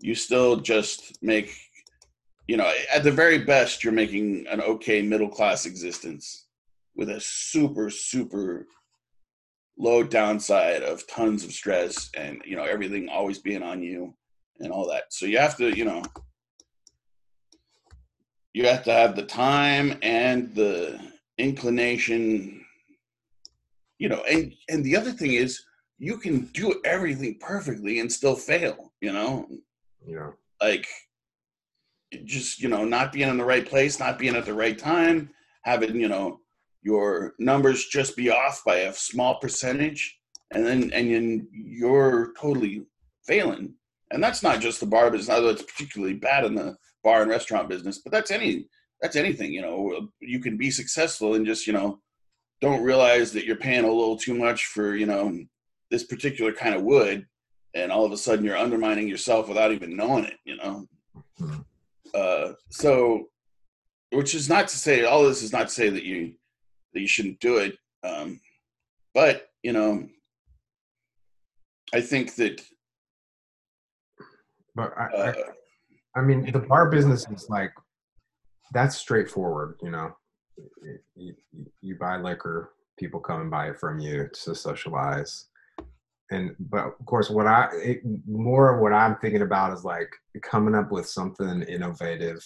[0.00, 1.56] you still just make
[2.48, 6.46] you know, at the very best you're making an okay middle class existence
[6.96, 8.66] with a super super
[9.80, 14.14] low downside of tons of stress and you know everything always being on you
[14.60, 15.04] and all that.
[15.10, 16.02] So you have to you know
[18.52, 21.00] you have to have the time and the
[21.38, 22.64] inclination
[23.98, 25.62] you know and and the other thing is
[25.98, 29.48] you can do everything perfectly and still fail you know?
[30.06, 30.30] Yeah.
[30.60, 30.86] Like
[32.24, 35.30] just you know not being in the right place not being at the right time
[35.62, 36.39] having you know
[36.82, 40.18] your numbers just be off by a small percentage
[40.52, 42.82] and then and then you're totally
[43.26, 43.74] failing.
[44.12, 47.30] And that's not just the bar business although it's particularly bad in the bar and
[47.30, 48.66] restaurant business but that's any
[49.00, 50.08] that's anything you know.
[50.20, 52.00] You can be successful and just you know
[52.60, 55.38] don't realize that you're paying a little too much for you know
[55.90, 57.26] this particular kind of wood
[57.74, 60.86] and all of a sudden you're undermining yourself without even knowing it you know?
[61.40, 61.60] Mm-hmm.
[62.14, 63.28] uh, so
[64.12, 66.34] which is not to say all this is not to say that you
[66.92, 67.76] that you shouldn't do it.
[68.02, 68.40] Um,
[69.14, 70.08] but you know,
[71.94, 72.62] I think that.
[74.74, 75.32] But I, uh,
[76.16, 77.72] I, I mean, the bar business is like
[78.72, 79.76] that's straightforward.
[79.82, 80.12] You know,
[81.16, 85.48] you, you, you buy liquor, people come and buy it from you to socialize
[86.30, 90.10] and but of course what i it, more of what i'm thinking about is like
[90.42, 92.40] coming up with something innovative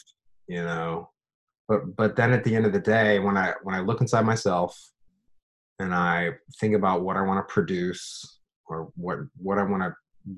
[0.48, 1.09] you know
[1.68, 4.24] but but then at the end of the day when i when i look inside
[4.24, 4.79] myself
[5.79, 9.94] and i think about what i want to produce or what what i want to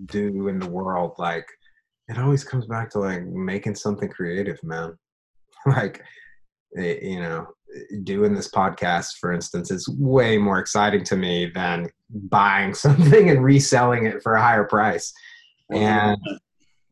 [0.07, 1.47] do in the world like
[2.09, 4.97] it always comes back to like making something creative man.
[5.67, 6.05] Like
[6.79, 7.49] eh, you know
[8.05, 13.43] doing this podcast for instance is way more exciting to me than buying something and
[13.43, 15.12] reselling it for a higher price.
[15.71, 16.19] And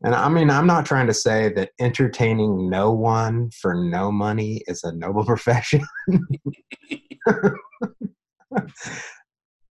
[0.03, 4.61] and I mean, I'm not trying to say that entertaining no one for no money
[4.67, 5.81] is a noble profession.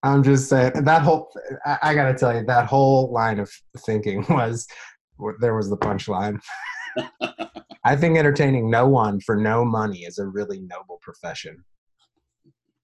[0.04, 1.30] I'm just saying that whole.
[1.66, 3.52] I, I got to tell you, that whole line of
[3.86, 4.68] thinking was
[5.40, 6.40] there was the punchline.
[7.84, 11.64] I think entertaining no one for no money is a really noble profession.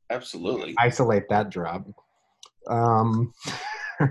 [0.10, 0.76] Absolutely.
[0.80, 1.86] Isolate that drop.
[2.69, 3.34] Um,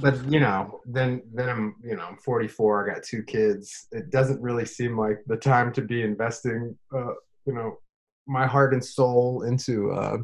[0.00, 2.90] but you know, then then I'm you know I'm 44.
[2.90, 3.86] I got two kids.
[3.92, 7.14] It doesn't really seem like the time to be investing, uh,
[7.46, 7.78] you know,
[8.26, 10.18] my heart and soul into uh,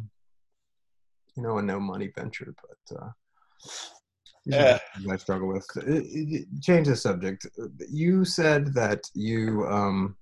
[1.37, 2.55] you know a no money venture.
[2.62, 3.09] But uh,
[4.45, 4.79] Yeah.
[5.11, 5.67] I struggle with.
[5.77, 7.47] Uh, uh, Change the subject.
[7.91, 10.17] You said that you um,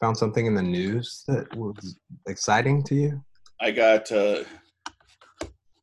[0.00, 3.24] found something in the news that was exciting to you.
[3.60, 4.44] I got uh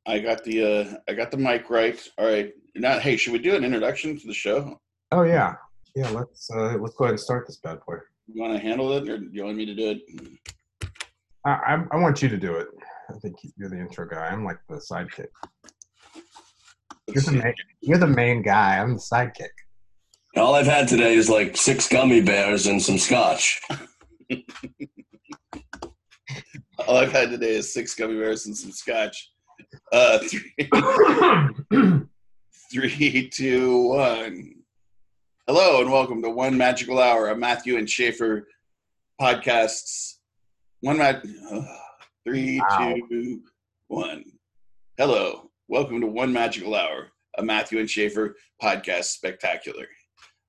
[0.08, 2.02] I got the uh I got the mic right.
[2.18, 2.54] All right.
[2.76, 4.80] Now hey, should we do an introduction to the show?
[5.12, 5.56] Oh yeah,
[5.96, 6.10] yeah.
[6.10, 7.98] Let's uh, let's go ahead and start this bad boy.
[8.28, 10.02] You wanna handle it or do you want me to do it?
[11.46, 12.68] I I, I want you to do it.
[13.10, 14.28] I think you're the intro guy.
[14.28, 15.28] I'm like the sidekick.
[17.08, 18.80] You're the, main, you're the main guy.
[18.80, 19.52] I'm the sidekick.
[20.36, 23.62] All I've had today is like six gummy bears and some scotch.
[26.86, 29.32] All I've had today is six gummy bears and some scotch.
[29.92, 30.68] Uh three,
[32.72, 34.54] three, two, one.
[35.48, 38.48] Hello and welcome to One Magical Hour, a Matthew and Schaefer
[39.22, 40.16] podcasts.
[40.82, 41.62] One mat uh,
[42.26, 42.96] three, Wow.
[43.10, 43.42] two,
[43.88, 44.26] one.
[44.98, 45.50] Hello.
[45.70, 49.86] Welcome to One Magical Hour, a Matthew and Schaefer podcast spectacular.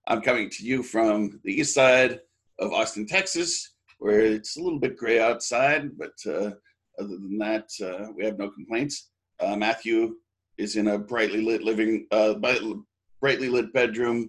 [0.07, 2.21] I'm coming to you from the east side
[2.59, 6.51] of Austin, Texas, where it's a little bit gray outside, but uh,
[6.99, 9.11] other than that, uh, we have no complaints.
[9.41, 10.17] Uh, Matthew
[10.59, 14.29] is in a brightly lit living, uh, brightly lit bedroom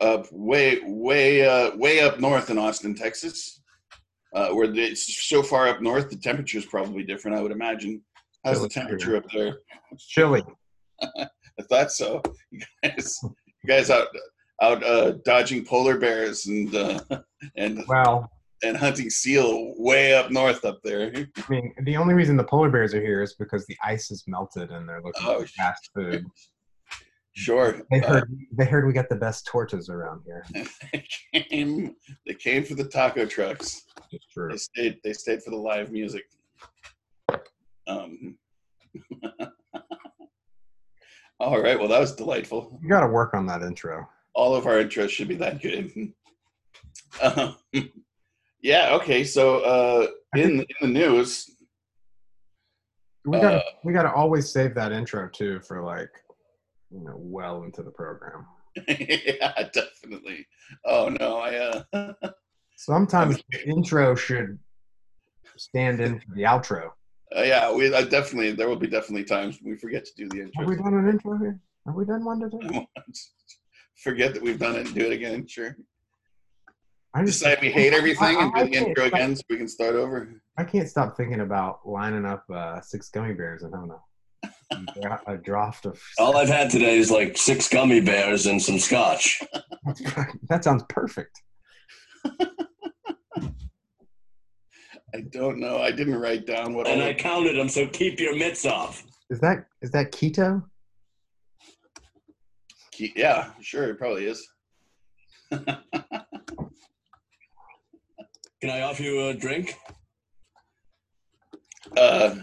[0.00, 3.60] up way, way, uh, way up north in Austin, Texas,
[4.34, 7.36] uh, where it's so far up north, the temperature is probably different.
[7.36, 8.02] I would imagine.
[8.44, 9.58] How's the temperature up there?
[9.90, 10.42] It's chilly.
[11.02, 12.22] I thought so.
[12.50, 13.34] You guys, you
[13.66, 14.08] guys out
[14.62, 17.00] out uh, dodging polar bears and uh,
[17.56, 18.30] and Well,
[18.62, 21.12] and hunting seal way up north up there.
[21.14, 24.24] I mean, the only reason the polar bears are here is because the ice is
[24.26, 26.24] melted and they're looking Oh, for fast food.
[27.34, 30.42] Sure, They uh, heard they heard we got the best tortas around here.
[30.92, 31.04] they
[31.42, 31.94] came.
[32.26, 33.82] They came for the taco trucks.
[34.10, 34.48] It's true.
[34.50, 34.98] They stayed.
[35.04, 36.24] They stayed for the live music.
[37.86, 38.38] Um.
[41.38, 41.78] all right.
[41.78, 42.78] Well, that was delightful.
[42.82, 44.08] You got to work on that intro.
[44.34, 45.92] all of our intros should be that good.
[47.22, 47.56] Um,
[48.66, 48.94] yeah.
[48.96, 49.22] Okay.
[49.22, 51.48] So uh, in in the news,
[53.24, 56.10] We got Uh, we got to always save that intro too for like
[56.90, 58.46] you know well into the program.
[58.88, 60.46] yeah, definitely.
[60.84, 62.12] Oh no, I uh,
[62.76, 64.58] Sometimes the intro should
[65.56, 66.90] stand in for the outro.
[67.36, 70.28] uh, yeah, we I definitely there will be definitely times when we forget to do
[70.28, 70.62] the intro.
[70.62, 71.60] Have we done an intro here?
[71.86, 72.86] Have we done one today?
[74.06, 75.46] forget that we've done it and do it again.
[75.46, 75.76] Sure.
[77.16, 79.56] I just Decide we hate everything I- and do the intro stop- again so we
[79.56, 80.28] can start over.
[80.58, 83.90] I can't stop thinking about lining up uh, six gummy bears and having
[84.42, 85.98] a, dra- a draft of.
[86.18, 89.42] All I've had today is like six gummy bears and some scotch.
[90.50, 91.40] that sounds perfect.
[95.14, 95.78] I don't know.
[95.78, 99.02] I didn't write down what And all I counted them, so keep your mitts off.
[99.30, 100.62] Is that is that keto?
[102.94, 104.46] Ke- Yeah, sure, it probably is.
[108.66, 109.78] Can I offer you a drink?
[111.96, 112.34] Uh,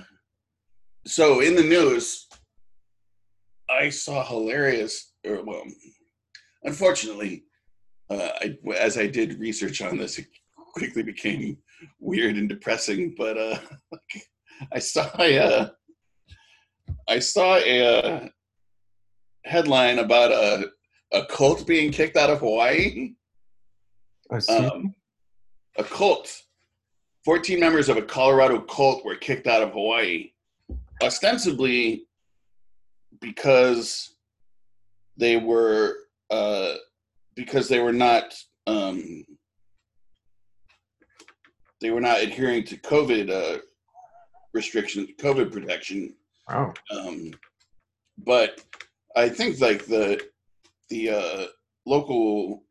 [1.05, 2.29] so in the news,
[3.69, 5.15] I saw hilarious.
[5.27, 5.65] Or well,
[6.63, 7.43] unfortunately,
[8.09, 11.57] uh, I, as I did research on this, it quickly became
[11.99, 13.15] weird and depressing.
[13.17, 13.59] But uh,
[14.71, 15.69] I saw a, uh,
[17.09, 18.27] I saw a uh,
[19.43, 20.71] headline about a
[21.11, 23.11] a cult being kicked out of Hawaii.
[24.31, 24.53] Oh, see?
[24.53, 24.95] Um,
[25.77, 26.43] a cult.
[27.25, 30.31] 14 members of a Colorado cult were kicked out of Hawaii,
[31.01, 32.05] ostensibly
[33.21, 34.15] because
[35.15, 35.95] they were
[36.29, 36.73] uh,
[37.35, 38.33] because they were not
[38.67, 39.23] um,
[41.81, 43.59] they were not adhering to COVID uh,
[44.53, 46.15] restrictions, COVID protection.
[46.49, 47.31] oh, Um,
[48.17, 48.63] but
[49.15, 50.21] I think like the
[50.89, 51.45] the uh,
[51.85, 52.63] local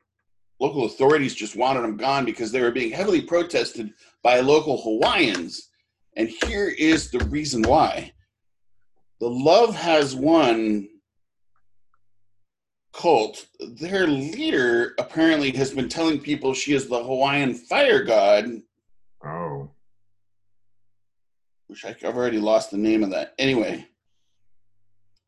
[0.62, 3.92] local authorities just wanted them gone because they were being heavily protested
[4.22, 5.70] by local Hawaiians.
[6.16, 8.12] And here is the reason why.
[9.18, 10.88] The Love Has Won
[12.92, 13.46] cult,
[13.80, 18.46] their leader apparently has been telling people she is the Hawaiian fire god,
[19.24, 19.68] oh,
[21.66, 23.34] which I, I've already lost the name of that.
[23.38, 23.88] Anyway,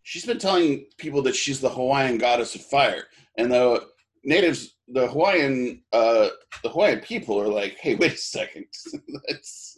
[0.03, 3.05] she's been telling people that she's the Hawaiian goddess of fire,
[3.39, 3.87] and the
[4.25, 6.29] natives, the Hawaiian, uh,
[6.63, 8.67] the Hawaiian people are like, "Hey, wait a second,
[9.29, 9.77] that's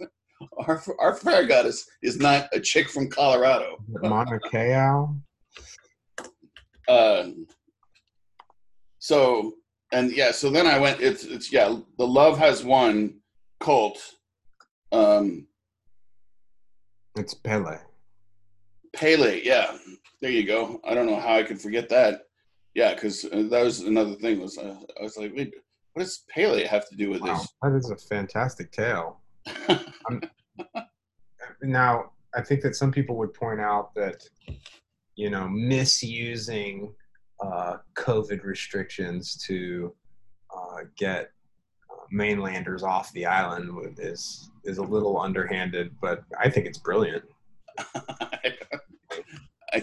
[0.58, 5.06] our our fire goddess is not a chick from Colorado." Mauna Kea.
[6.88, 7.30] Uh,
[8.98, 9.54] so
[9.92, 11.00] and yeah, so then I went.
[11.00, 11.76] It's it's yeah.
[11.98, 13.20] The love has won
[13.60, 13.98] cult.
[14.92, 15.46] Um,
[17.16, 17.78] It's Pele.
[18.94, 19.76] Pele, yeah.
[20.20, 20.80] There you go.
[20.84, 22.22] I don't know how I could forget that.
[22.76, 24.38] Yeah, because that was another thing.
[24.38, 25.54] Was uh, I was like, wait,
[25.94, 29.20] what does Pele have to do with Wow, that is a fantastic tale.
[29.66, 29.80] this?
[31.62, 34.22] Now, I think that some people would point out that,
[35.14, 36.92] you know, misusing
[37.42, 39.94] uh, COVID restrictions to
[40.54, 41.30] uh, get
[41.90, 47.24] uh, mainlanders off the island is is a little underhanded, but I think it's brilliant.
[47.78, 48.52] I,
[49.72, 49.82] I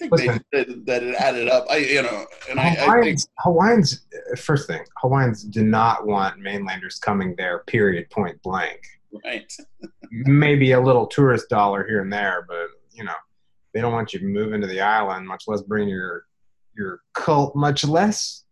[0.00, 0.44] think they, Listen.
[0.52, 1.66] that, that it added up.
[1.70, 6.38] I you know, and I, I think Hawaiians, Hawaiians, first thing, Hawaiians do not want
[6.38, 7.60] mainlanders coming there.
[7.66, 8.08] Period.
[8.10, 8.80] Point blank.
[9.24, 9.52] right.
[10.10, 13.14] Maybe a little tourist dollar here and there, but you know,
[13.74, 16.24] they don't want you moving to the island, much less bring your
[16.76, 18.44] your cult, much less.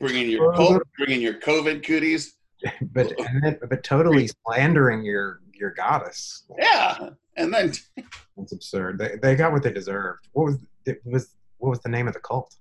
[0.00, 2.34] Bringing your cult, bringing your COVID cooties.
[2.92, 6.44] But and then, but totally slandering your your goddess.
[6.58, 7.72] Yeah, and then
[8.36, 8.98] That's absurd.
[8.98, 10.28] They they got what they deserved.
[10.32, 12.56] What was it was what was the name of the cult?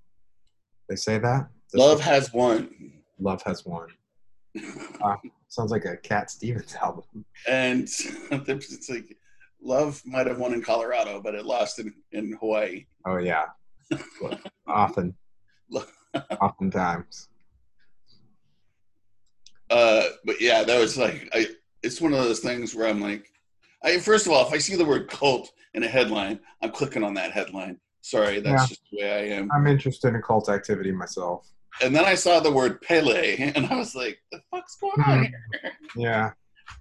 [0.87, 2.93] They say that love has won.
[3.19, 3.87] love has won.
[5.47, 7.25] Sounds like a Cat Stevens album.
[7.47, 7.83] and
[8.31, 9.17] it's like
[9.61, 12.85] love might have won in Colorado, but it lost in, in Hawaii.
[13.05, 13.45] Oh yeah,
[14.67, 15.15] often,
[16.41, 17.29] oftentimes.
[19.69, 21.47] Uh, but yeah, that was like I.
[21.81, 23.31] It's one of those things where I'm like,
[23.83, 27.03] I first of all, if I see the word cult in a headline, I'm clicking
[27.03, 27.79] on that headline.
[28.01, 28.67] Sorry, that's Yeah.
[28.67, 29.49] just the way I am.
[29.51, 31.47] I'm interested in cult activity myself.
[31.81, 35.17] And then I saw the word Pele, and I was like, the fuck's going on
[35.19, 35.23] Hmm.
[35.23, 35.71] here?
[35.95, 36.31] Yeah,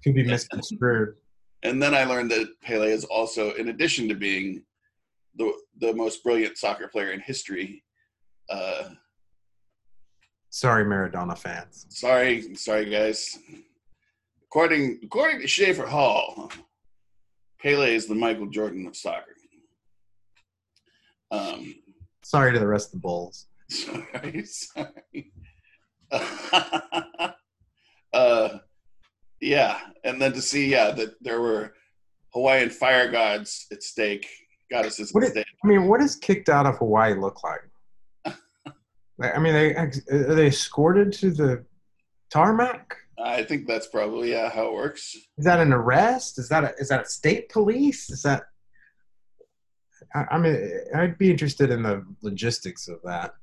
[0.03, 1.15] could be misconstrued.
[1.63, 4.63] And then I learned that Pele is also, in addition to being
[5.35, 7.83] the the most brilliant soccer player in history,
[8.49, 8.89] uh,
[10.51, 11.85] Sorry, Maradona fans.
[11.89, 13.37] Sorry, sorry guys.
[14.45, 16.51] According according to Schaefer Hall,
[17.61, 19.35] Pele is the Michael Jordan of soccer.
[21.31, 21.75] Um,
[22.23, 23.47] Sorry to the rest of the Bulls.
[23.69, 25.31] sorry, sorry.
[28.13, 28.49] uh,
[29.41, 31.73] yeah, and then to see yeah that there were
[32.33, 34.27] Hawaiian fire gods at stake,
[34.71, 35.45] goddesses What at is- stake.
[35.63, 37.61] I mean, what does kicked out of Hawaii look like?
[39.17, 39.91] Like, I mean, they are
[40.35, 41.65] they escorted to the
[42.31, 42.95] tarmac?
[43.23, 45.15] I think that's probably yeah how it works.
[45.37, 46.39] Is that an arrest?
[46.39, 48.09] Is that a, is that a state police?
[48.09, 48.43] Is that?
[50.15, 53.33] I, I mean, I'd be interested in the logistics of that.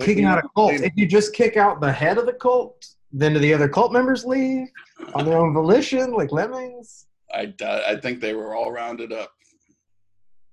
[0.00, 0.74] Kicking out a cult.
[0.74, 3.92] If you just kick out the head of the cult, then do the other cult
[3.92, 4.68] members leave
[5.14, 7.06] on their own volition, like lemmings?
[7.32, 9.32] I I think they were all rounded up.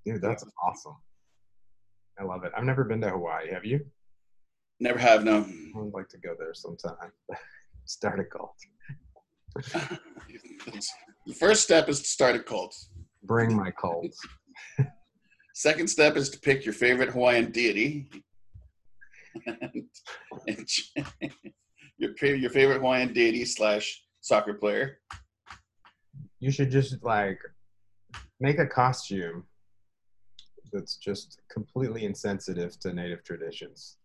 [0.06, 0.96] Dude, that's awesome.
[2.20, 2.52] I love it.
[2.56, 3.52] I've never been to Hawaii.
[3.52, 3.86] Have you?
[4.80, 5.46] Never have no.
[5.76, 7.12] I would like to go there sometime.
[7.86, 8.56] Start a cult.
[11.28, 12.76] the first step is to start a cult.
[13.24, 14.16] Bring my cult.
[15.54, 18.10] Second step is to pick your favorite Hawaiian deity.
[19.46, 19.88] and,
[20.48, 20.68] and
[21.98, 25.00] your your favorite Hawaiian deity slash soccer player.
[26.40, 27.40] You should just like
[28.40, 29.46] make a costume
[30.72, 33.98] that's just completely insensitive to native traditions.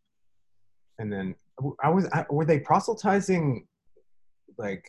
[0.99, 1.35] And then
[1.83, 3.67] I was I, were they proselytizing
[4.59, 4.85] like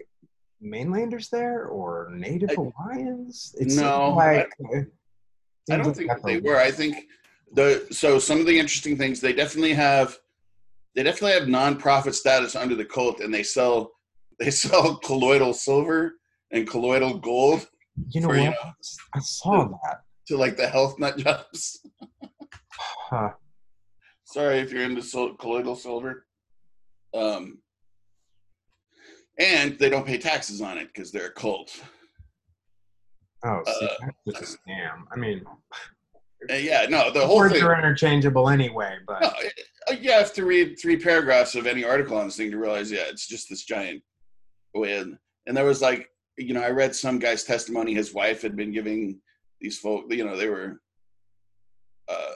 [0.62, 3.56] mainlanders there or native I- Hawaiians?
[3.60, 6.58] It No, like uh, I it don't seems think they were.
[6.58, 7.06] I think
[7.54, 10.18] the so some of the interesting things they definitely have
[10.96, 13.92] they definitely have nonprofit status under the cult and they sell
[14.40, 16.14] they sell colloidal silver
[16.52, 17.68] and colloidal gold
[18.12, 18.44] You know for, what?
[18.44, 18.74] you know-
[19.14, 20.02] I saw that.
[20.28, 21.82] to like the health nut jobs.
[23.10, 23.32] Huh.
[24.26, 26.26] Sorry if you're into sil- colloidal silver.
[27.14, 27.60] Um,
[29.40, 31.82] and they don't pay taxes on it because they're a cult.
[33.46, 35.04] Oh, see, Uh, that's just a scam.
[35.12, 35.46] I mean,
[36.50, 37.64] Uh, yeah, no, the whole words thing.
[37.64, 41.84] are interchangeable anyway, but No, it- uh, you have to read three paragraphs of any
[41.84, 44.04] article on this thing to realize, yeah, it's just this giant
[44.74, 45.18] win.
[45.48, 47.94] And there was like, you know, I read some guy's testimony.
[47.94, 49.22] His wife had been giving
[49.60, 50.82] these folk, you know, they were,
[52.08, 52.34] uh,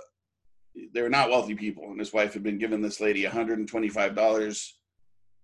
[0.94, 4.72] they were not wealthy people, and his wife had been giving this lady $125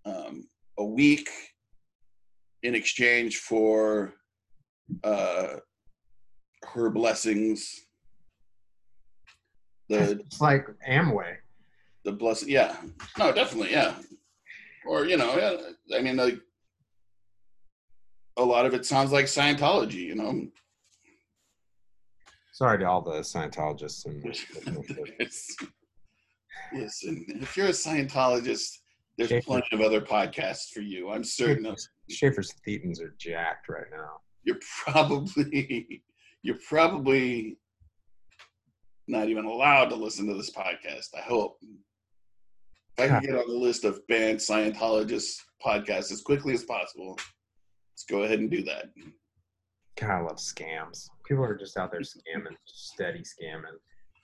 [0.05, 0.47] um,
[0.77, 1.29] a week
[2.63, 4.13] in exchange for
[5.03, 5.55] uh,
[6.73, 7.85] her blessings.
[9.89, 11.37] The It's like Amway.
[12.05, 12.77] the blessing, yeah,
[13.17, 13.95] no, definitely, yeah,
[14.85, 16.39] or you know, yeah, I mean, like
[18.37, 20.47] a lot of it sounds like Scientology, you know.
[22.59, 24.21] Sorry to all the Scientologists and
[26.73, 28.79] Listen, if you're a Scientologist,
[29.17, 29.45] there's Schaefer.
[29.45, 31.09] plenty of other podcasts for you.
[31.09, 31.79] I'm certain of
[32.09, 34.19] Schaefer's thetans are jacked right now.
[34.43, 36.03] you're probably
[36.43, 37.57] you're probably
[39.07, 41.15] not even allowed to listen to this podcast.
[41.17, 41.59] I hope.
[42.97, 47.17] If I can get on the list of banned Scientologist podcasts as quickly as possible,
[47.93, 48.87] let's go ahead and do that.
[49.99, 51.09] God, I love scams.
[51.27, 53.77] People are just out there scamming, steady scamming.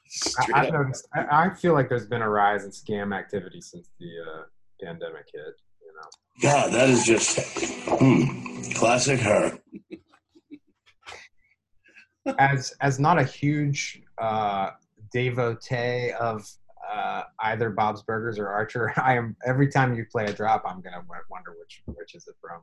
[0.07, 3.89] Straight I, noticed, I, I feel like there's been a rise in scam activity since
[3.99, 4.43] the uh,
[4.82, 5.55] pandemic hit.
[5.82, 7.39] You know, God, that is just
[7.88, 9.57] hmm, classic her.
[12.39, 14.71] as as not a huge uh,
[15.11, 16.47] devotee of
[16.91, 20.82] uh, either Bob's Burgers or Archer, I am every time you play a drop, I'm
[20.82, 22.61] gonna wonder which which is it from.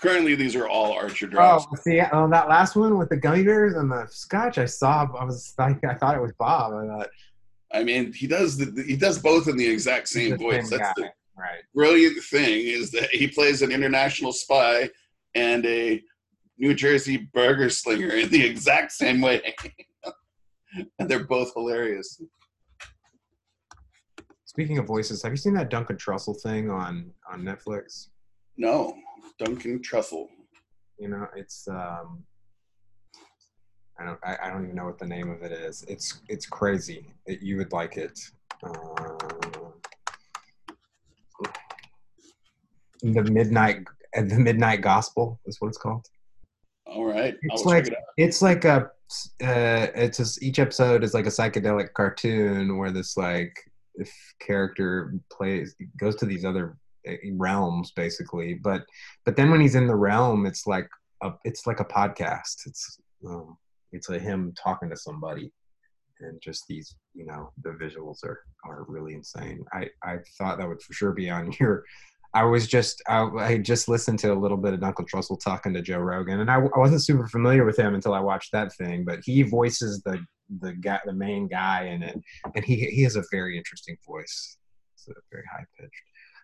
[0.00, 1.66] Currently, these are all Archer drops.
[1.70, 5.06] Oh, see, oh, that last one with the gummy bears and the scotch, I saw.
[5.18, 6.72] I was like, I thought it was Bob.
[6.72, 7.08] I thought
[7.72, 10.68] I mean, he does the, he does both in the exact same the voice.
[10.68, 11.04] same That's guy.
[11.04, 11.62] the right.
[11.74, 14.88] brilliant thing is that he plays an international spy
[15.34, 16.02] and a
[16.58, 19.54] New Jersey burger slinger in the exact same way.
[20.98, 22.20] and they're both hilarious.
[24.44, 28.08] Speaking of voices, have you seen that Duncan Trussell thing on on Netflix?
[28.60, 28.94] No,
[29.38, 30.28] Duncan Trussell.
[30.98, 32.22] You know, it's um,
[33.98, 35.82] I don't I, I don't even know what the name of it is.
[35.88, 37.14] It's it's crazy.
[37.24, 38.20] It, you would like it.
[38.62, 39.16] Uh,
[43.02, 43.84] the midnight
[44.14, 46.06] the midnight gospel is what it's called.
[46.84, 48.90] All right, It's I'll like it it's like a
[49.42, 53.56] uh, it's just each episode is like a psychedelic cartoon where this like
[53.94, 56.76] if character plays goes to these other
[57.36, 58.82] realms basically but
[59.24, 60.88] but then when he's in the realm it's like
[61.22, 63.56] a it's like a podcast it's um
[63.92, 65.52] it's like him talking to somebody
[66.20, 70.68] and just these you know the visuals are are really insane i i thought that
[70.68, 71.84] would for sure be on your
[72.32, 75.74] I was just I, I just listened to a little bit of Duncan Trussell talking
[75.74, 78.72] to Joe Rogan, and I, I wasn't super familiar with him until I watched that
[78.74, 79.04] thing.
[79.04, 80.24] But he voices the
[80.60, 82.20] the guy, the main guy in it,
[82.54, 84.58] and he he has a very interesting voice.
[84.94, 86.02] It's a very high pitched.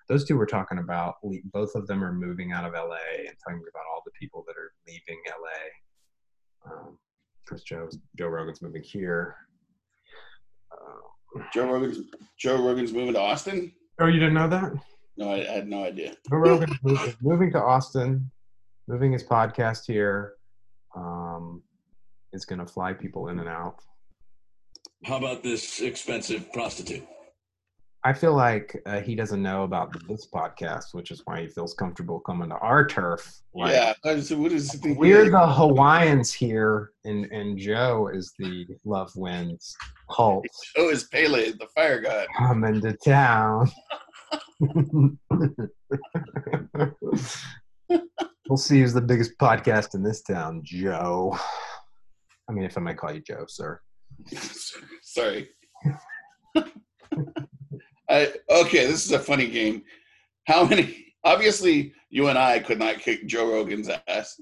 [0.09, 3.37] Those two were talking about le- both of them are moving out of LA and
[3.45, 6.71] talking about all the people that are leaving LA.
[6.73, 6.99] Um,
[7.47, 7.89] Chris Joe
[8.19, 9.37] Joe Rogan's moving here.
[10.73, 11.99] Uh, Joe Rogan's
[12.39, 13.73] Joe Rogan's moving to Austin.
[14.01, 14.73] oh, you didn't know that?
[15.17, 16.15] No, I, I had no idea.
[16.31, 18.31] Joe Rogan's moving, moving to Austin,
[18.89, 20.35] moving his podcast here.
[20.95, 21.63] Um,
[22.33, 23.81] is going to fly people in and out.
[25.05, 27.07] How about this expensive prostitute?
[28.05, 31.75] I feel like uh, he doesn't know about this podcast, which is why he feels
[31.75, 33.41] comfortable coming to our turf.
[33.55, 34.97] Like, yeah, what is he thinking?
[34.97, 39.77] We're the Hawaiians here, and, and Joe is the Love Wins
[40.15, 42.27] cult Joe is Pele, the fire god.
[42.37, 43.71] coming to town.
[48.49, 51.37] we'll see who's the biggest podcast in this town, Joe.
[52.49, 53.81] I mean, if I might call you Joe, sir.
[55.03, 55.49] Sorry.
[58.09, 59.83] I, okay, this is a funny game.
[60.47, 61.15] How many?
[61.25, 64.41] Obviously, you and I could not kick Joe Rogan's ass.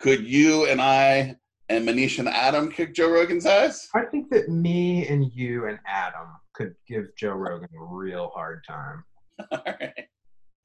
[0.00, 1.36] Could you and I
[1.68, 3.88] and Manish and Adam kick Joe Rogan's ass?
[3.94, 8.64] I think that me and you and Adam could give Joe Rogan a real hard
[8.66, 9.04] time.
[9.52, 10.06] All right.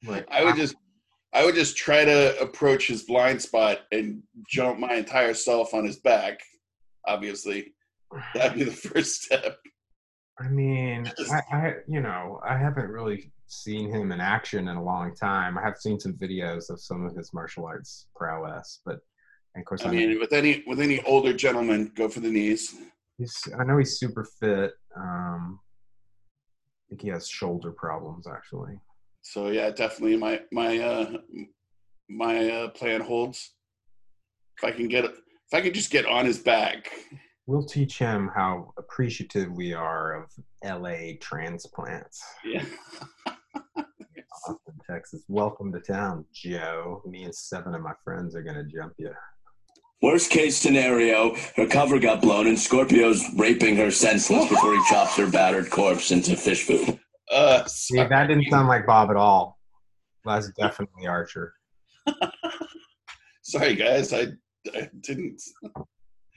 [0.06, 0.74] Like, I would just,
[1.32, 5.84] I would just try to approach his blind spot and jump my entire self on
[5.84, 6.40] his back.
[7.06, 7.74] Obviously,
[8.34, 9.58] that'd be the first step.
[10.38, 14.82] I mean, I, I, you know, I haven't really seen him in action in a
[14.82, 15.56] long time.
[15.56, 18.98] I have seen some videos of some of his martial arts prowess, but
[19.54, 22.20] and of course, I I, mean, know with any with any older gentleman, go for
[22.20, 22.74] the knees.
[23.16, 24.72] he's, I know he's super fit.
[24.94, 25.58] Um,
[26.86, 28.78] I think he has shoulder problems actually.
[29.22, 31.16] So yeah, definitely my my uh
[32.10, 33.54] my uh plan holds.
[34.58, 36.90] If I can get if I can just get on his back.
[37.48, 40.30] We'll teach him how appreciative we are of
[40.64, 42.20] LA transplants.
[42.44, 42.64] Yeah.
[43.76, 45.22] Austin, Texas.
[45.28, 47.02] Welcome to town, Joe.
[47.06, 49.12] Me and seven of my friends are gonna jump you.
[50.02, 55.16] Worst case scenario, her cover got blown and Scorpio's raping her senseless before he chops
[55.16, 56.98] her battered corpse into fish food.
[57.30, 59.56] Uh See, that didn't sound like Bob at all.
[60.24, 61.54] That's definitely Archer.
[63.42, 64.26] sorry guys, I
[64.74, 65.40] I didn't.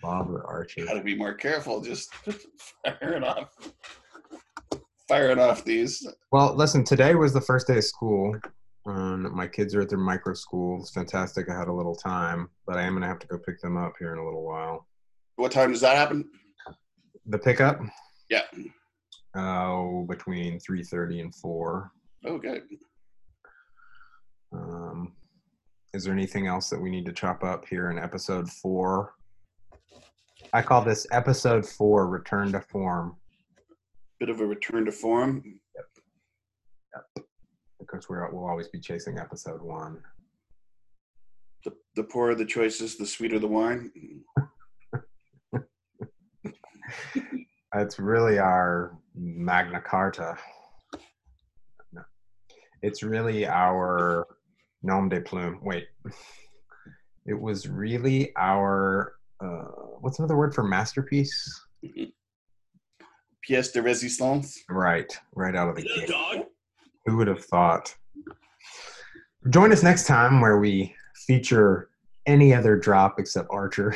[0.01, 0.85] Barbara Archie?
[0.85, 1.81] Got to be more careful.
[1.81, 2.13] Just
[2.85, 3.49] firing off,
[5.07, 6.07] firing off these.
[6.31, 8.39] Well, listen, today was the first day of school.
[8.85, 10.79] Um, my kids are at their micro school.
[10.81, 11.49] It's fantastic.
[11.49, 13.77] I had a little time, but I am going to have to go pick them
[13.77, 14.87] up here in a little while.
[15.35, 16.29] What time does that happen?
[17.27, 17.79] The pickup?
[18.29, 18.43] Yeah.
[19.35, 21.91] Oh, between 3.30 and 4.
[22.25, 22.59] Okay.
[24.51, 25.13] Um,
[25.93, 29.13] is there anything else that we need to chop up here in episode 4?
[30.51, 33.15] I call this episode 4, Return to Form.
[34.19, 35.43] Bit of a return to form.
[35.75, 35.85] Yep.
[37.15, 37.25] Yep.
[37.79, 40.01] Because we're, we'll always be chasing episode one.
[41.63, 43.91] The, the poorer the choices, the sweeter the wine.
[47.75, 50.35] It's really our Magna Carta.
[51.93, 52.01] No.
[52.81, 54.25] It's really our
[54.81, 55.59] nom de plume.
[55.61, 55.87] Wait.
[57.25, 59.65] It was really our, uh,
[60.01, 61.65] what's another word for masterpiece?
[63.47, 64.57] Pièce de résistance.
[64.69, 66.09] Right, right out of the Is that a gate.
[66.09, 66.45] dog?
[67.05, 67.95] Who would have thought?
[69.49, 70.93] Join us next time where we
[71.25, 71.89] feature
[72.25, 73.95] any other drop except Archer.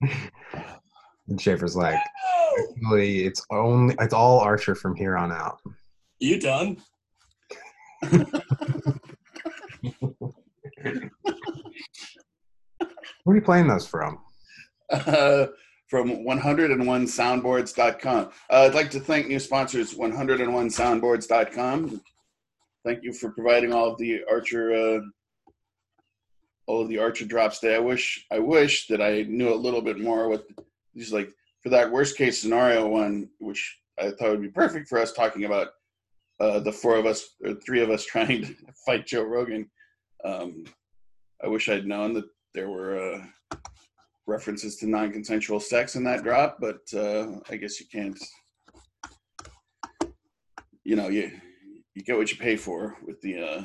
[1.28, 1.98] and Schaefer's like,
[2.92, 5.58] it's only it's all Archer from here on out.
[6.18, 6.78] You done?
[13.24, 14.18] Where are you playing those from?
[14.90, 15.46] Uh,
[15.88, 18.24] from 101soundboards.com.
[18.24, 22.00] Uh, I'd like to thank new sponsors, 101soundboards.com.
[22.84, 25.00] Thank you for providing all of the Archer, uh,
[26.66, 27.76] all of the Archer drops today.
[27.76, 30.46] I wish, I wish that I knew a little bit more what
[30.94, 31.30] these like
[31.62, 35.44] for that worst case scenario one, which I thought would be perfect for us talking
[35.44, 35.68] about
[36.40, 38.54] uh, the four of us, or three of us trying to
[38.86, 39.68] fight Joe Rogan.
[40.24, 40.64] Um,
[41.44, 42.24] I wish I'd known that
[42.54, 43.14] there were.
[43.14, 43.24] Uh,
[44.30, 48.18] references to non-consensual sex in that drop, but uh, I guess you can't.
[50.84, 51.30] You know, you
[51.94, 53.62] you get what you pay for with the uh,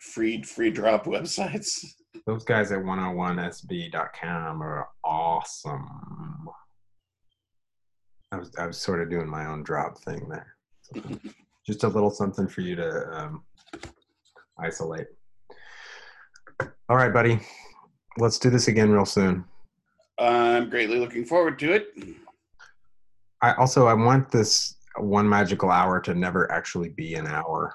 [0.00, 1.84] free free drop websites.
[2.26, 5.86] Those guys at 101sb.com are awesome.
[8.32, 10.56] I was I was sort of doing my own drop thing there.
[10.82, 11.02] So,
[11.66, 13.44] just a little something for you to um,
[14.58, 15.06] isolate.
[16.88, 17.40] All right, buddy.
[18.18, 19.44] Let's do this again real soon.
[20.18, 21.94] I'm greatly looking forward to it.
[23.42, 27.74] I also I want this one magical hour to never actually be an hour.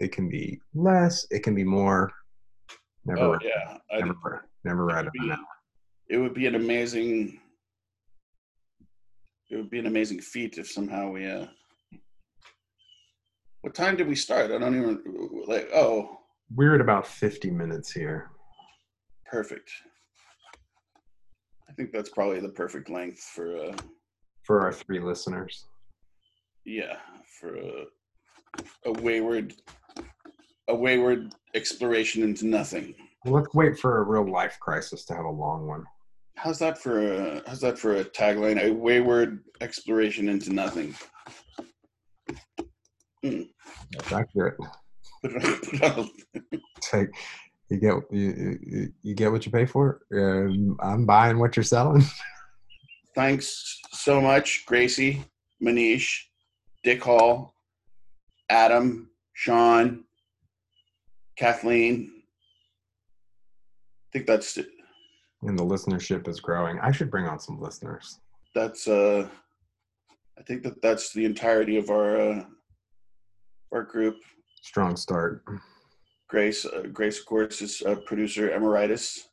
[0.00, 1.26] It can be less.
[1.30, 2.10] It can be more.
[3.04, 5.38] Never, Oh yeah, I'd, never, never right an hour.
[6.08, 7.40] it would be an amazing.
[9.48, 11.24] It would be an amazing feat if somehow we.
[11.26, 11.46] Uh,
[13.60, 14.50] what time did we start?
[14.50, 15.00] I don't even
[15.46, 15.68] like.
[15.72, 16.18] Oh,
[16.54, 18.30] We're at about 50 minutes here.
[19.30, 19.70] Perfect.
[21.68, 23.56] I think that's probably the perfect length for.
[23.56, 23.76] Uh,
[24.44, 25.66] for our three listeners.
[26.64, 26.96] yeah
[27.40, 27.84] for a,
[28.86, 29.52] a wayward
[30.68, 35.24] a wayward exploration into nothing Well, let's wait for a real life crisis to have
[35.24, 35.84] a long one.
[36.36, 40.94] how's that for a how's that for a tagline a wayward exploration into nothing
[43.22, 44.56] That's accurate.
[45.22, 47.10] Put
[47.70, 49.52] it on- put it on- It's like you get you, you, you get what you
[49.52, 50.00] pay for.
[50.12, 52.02] Um, I'm buying what you're selling.
[53.14, 55.24] thanks so much gracie
[55.62, 56.24] manish
[56.84, 57.54] dick hall
[58.50, 60.04] adam sean
[61.38, 62.12] kathleen
[64.04, 64.68] i think that's it
[65.42, 66.78] And the listenership is growing.
[66.80, 68.20] I should bring on some listeners.
[68.54, 69.26] that's uh
[70.38, 72.44] i think that that's the entirety of our uh
[73.72, 74.16] our group
[74.62, 75.42] Strong start.
[76.28, 79.28] Grace uh, grace of course is uh, producer emeritus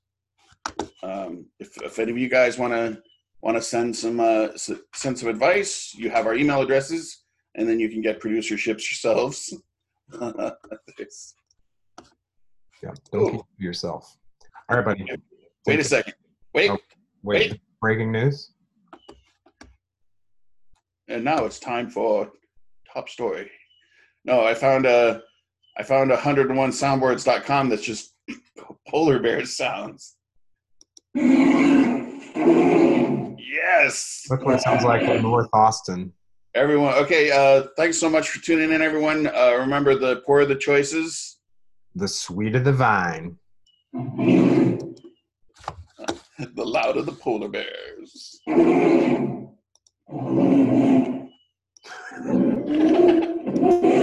[1.04, 3.02] um if, if any of you guys want to
[3.42, 7.24] want to send some uh s- send some advice you have our email addresses
[7.56, 9.54] and then you can get producerships yourselves
[12.84, 12.92] Yeah.
[13.14, 14.18] Don't keep it to yourself.
[14.70, 15.06] All right, buddy.
[15.66, 16.14] wait a second
[16.54, 16.78] wait Oh.
[17.24, 17.52] Wait.
[17.52, 17.62] wait.
[17.82, 18.52] Breaking news.
[21.08, 22.32] and now it's time for
[22.94, 23.50] top story
[24.26, 25.22] no i found a
[25.78, 28.14] i found 101soundboards.com that's just
[28.88, 30.16] polar bear sounds.
[33.56, 34.24] Yes.
[34.30, 36.12] That's what it sounds like in North Austin.
[36.56, 39.28] everyone okay uh thanks so much for tuning in everyone.
[39.28, 41.38] Uh remember the poor of the choices?
[41.96, 43.38] The sweet of the vine.
[46.56, 48.42] the loud of the polar bears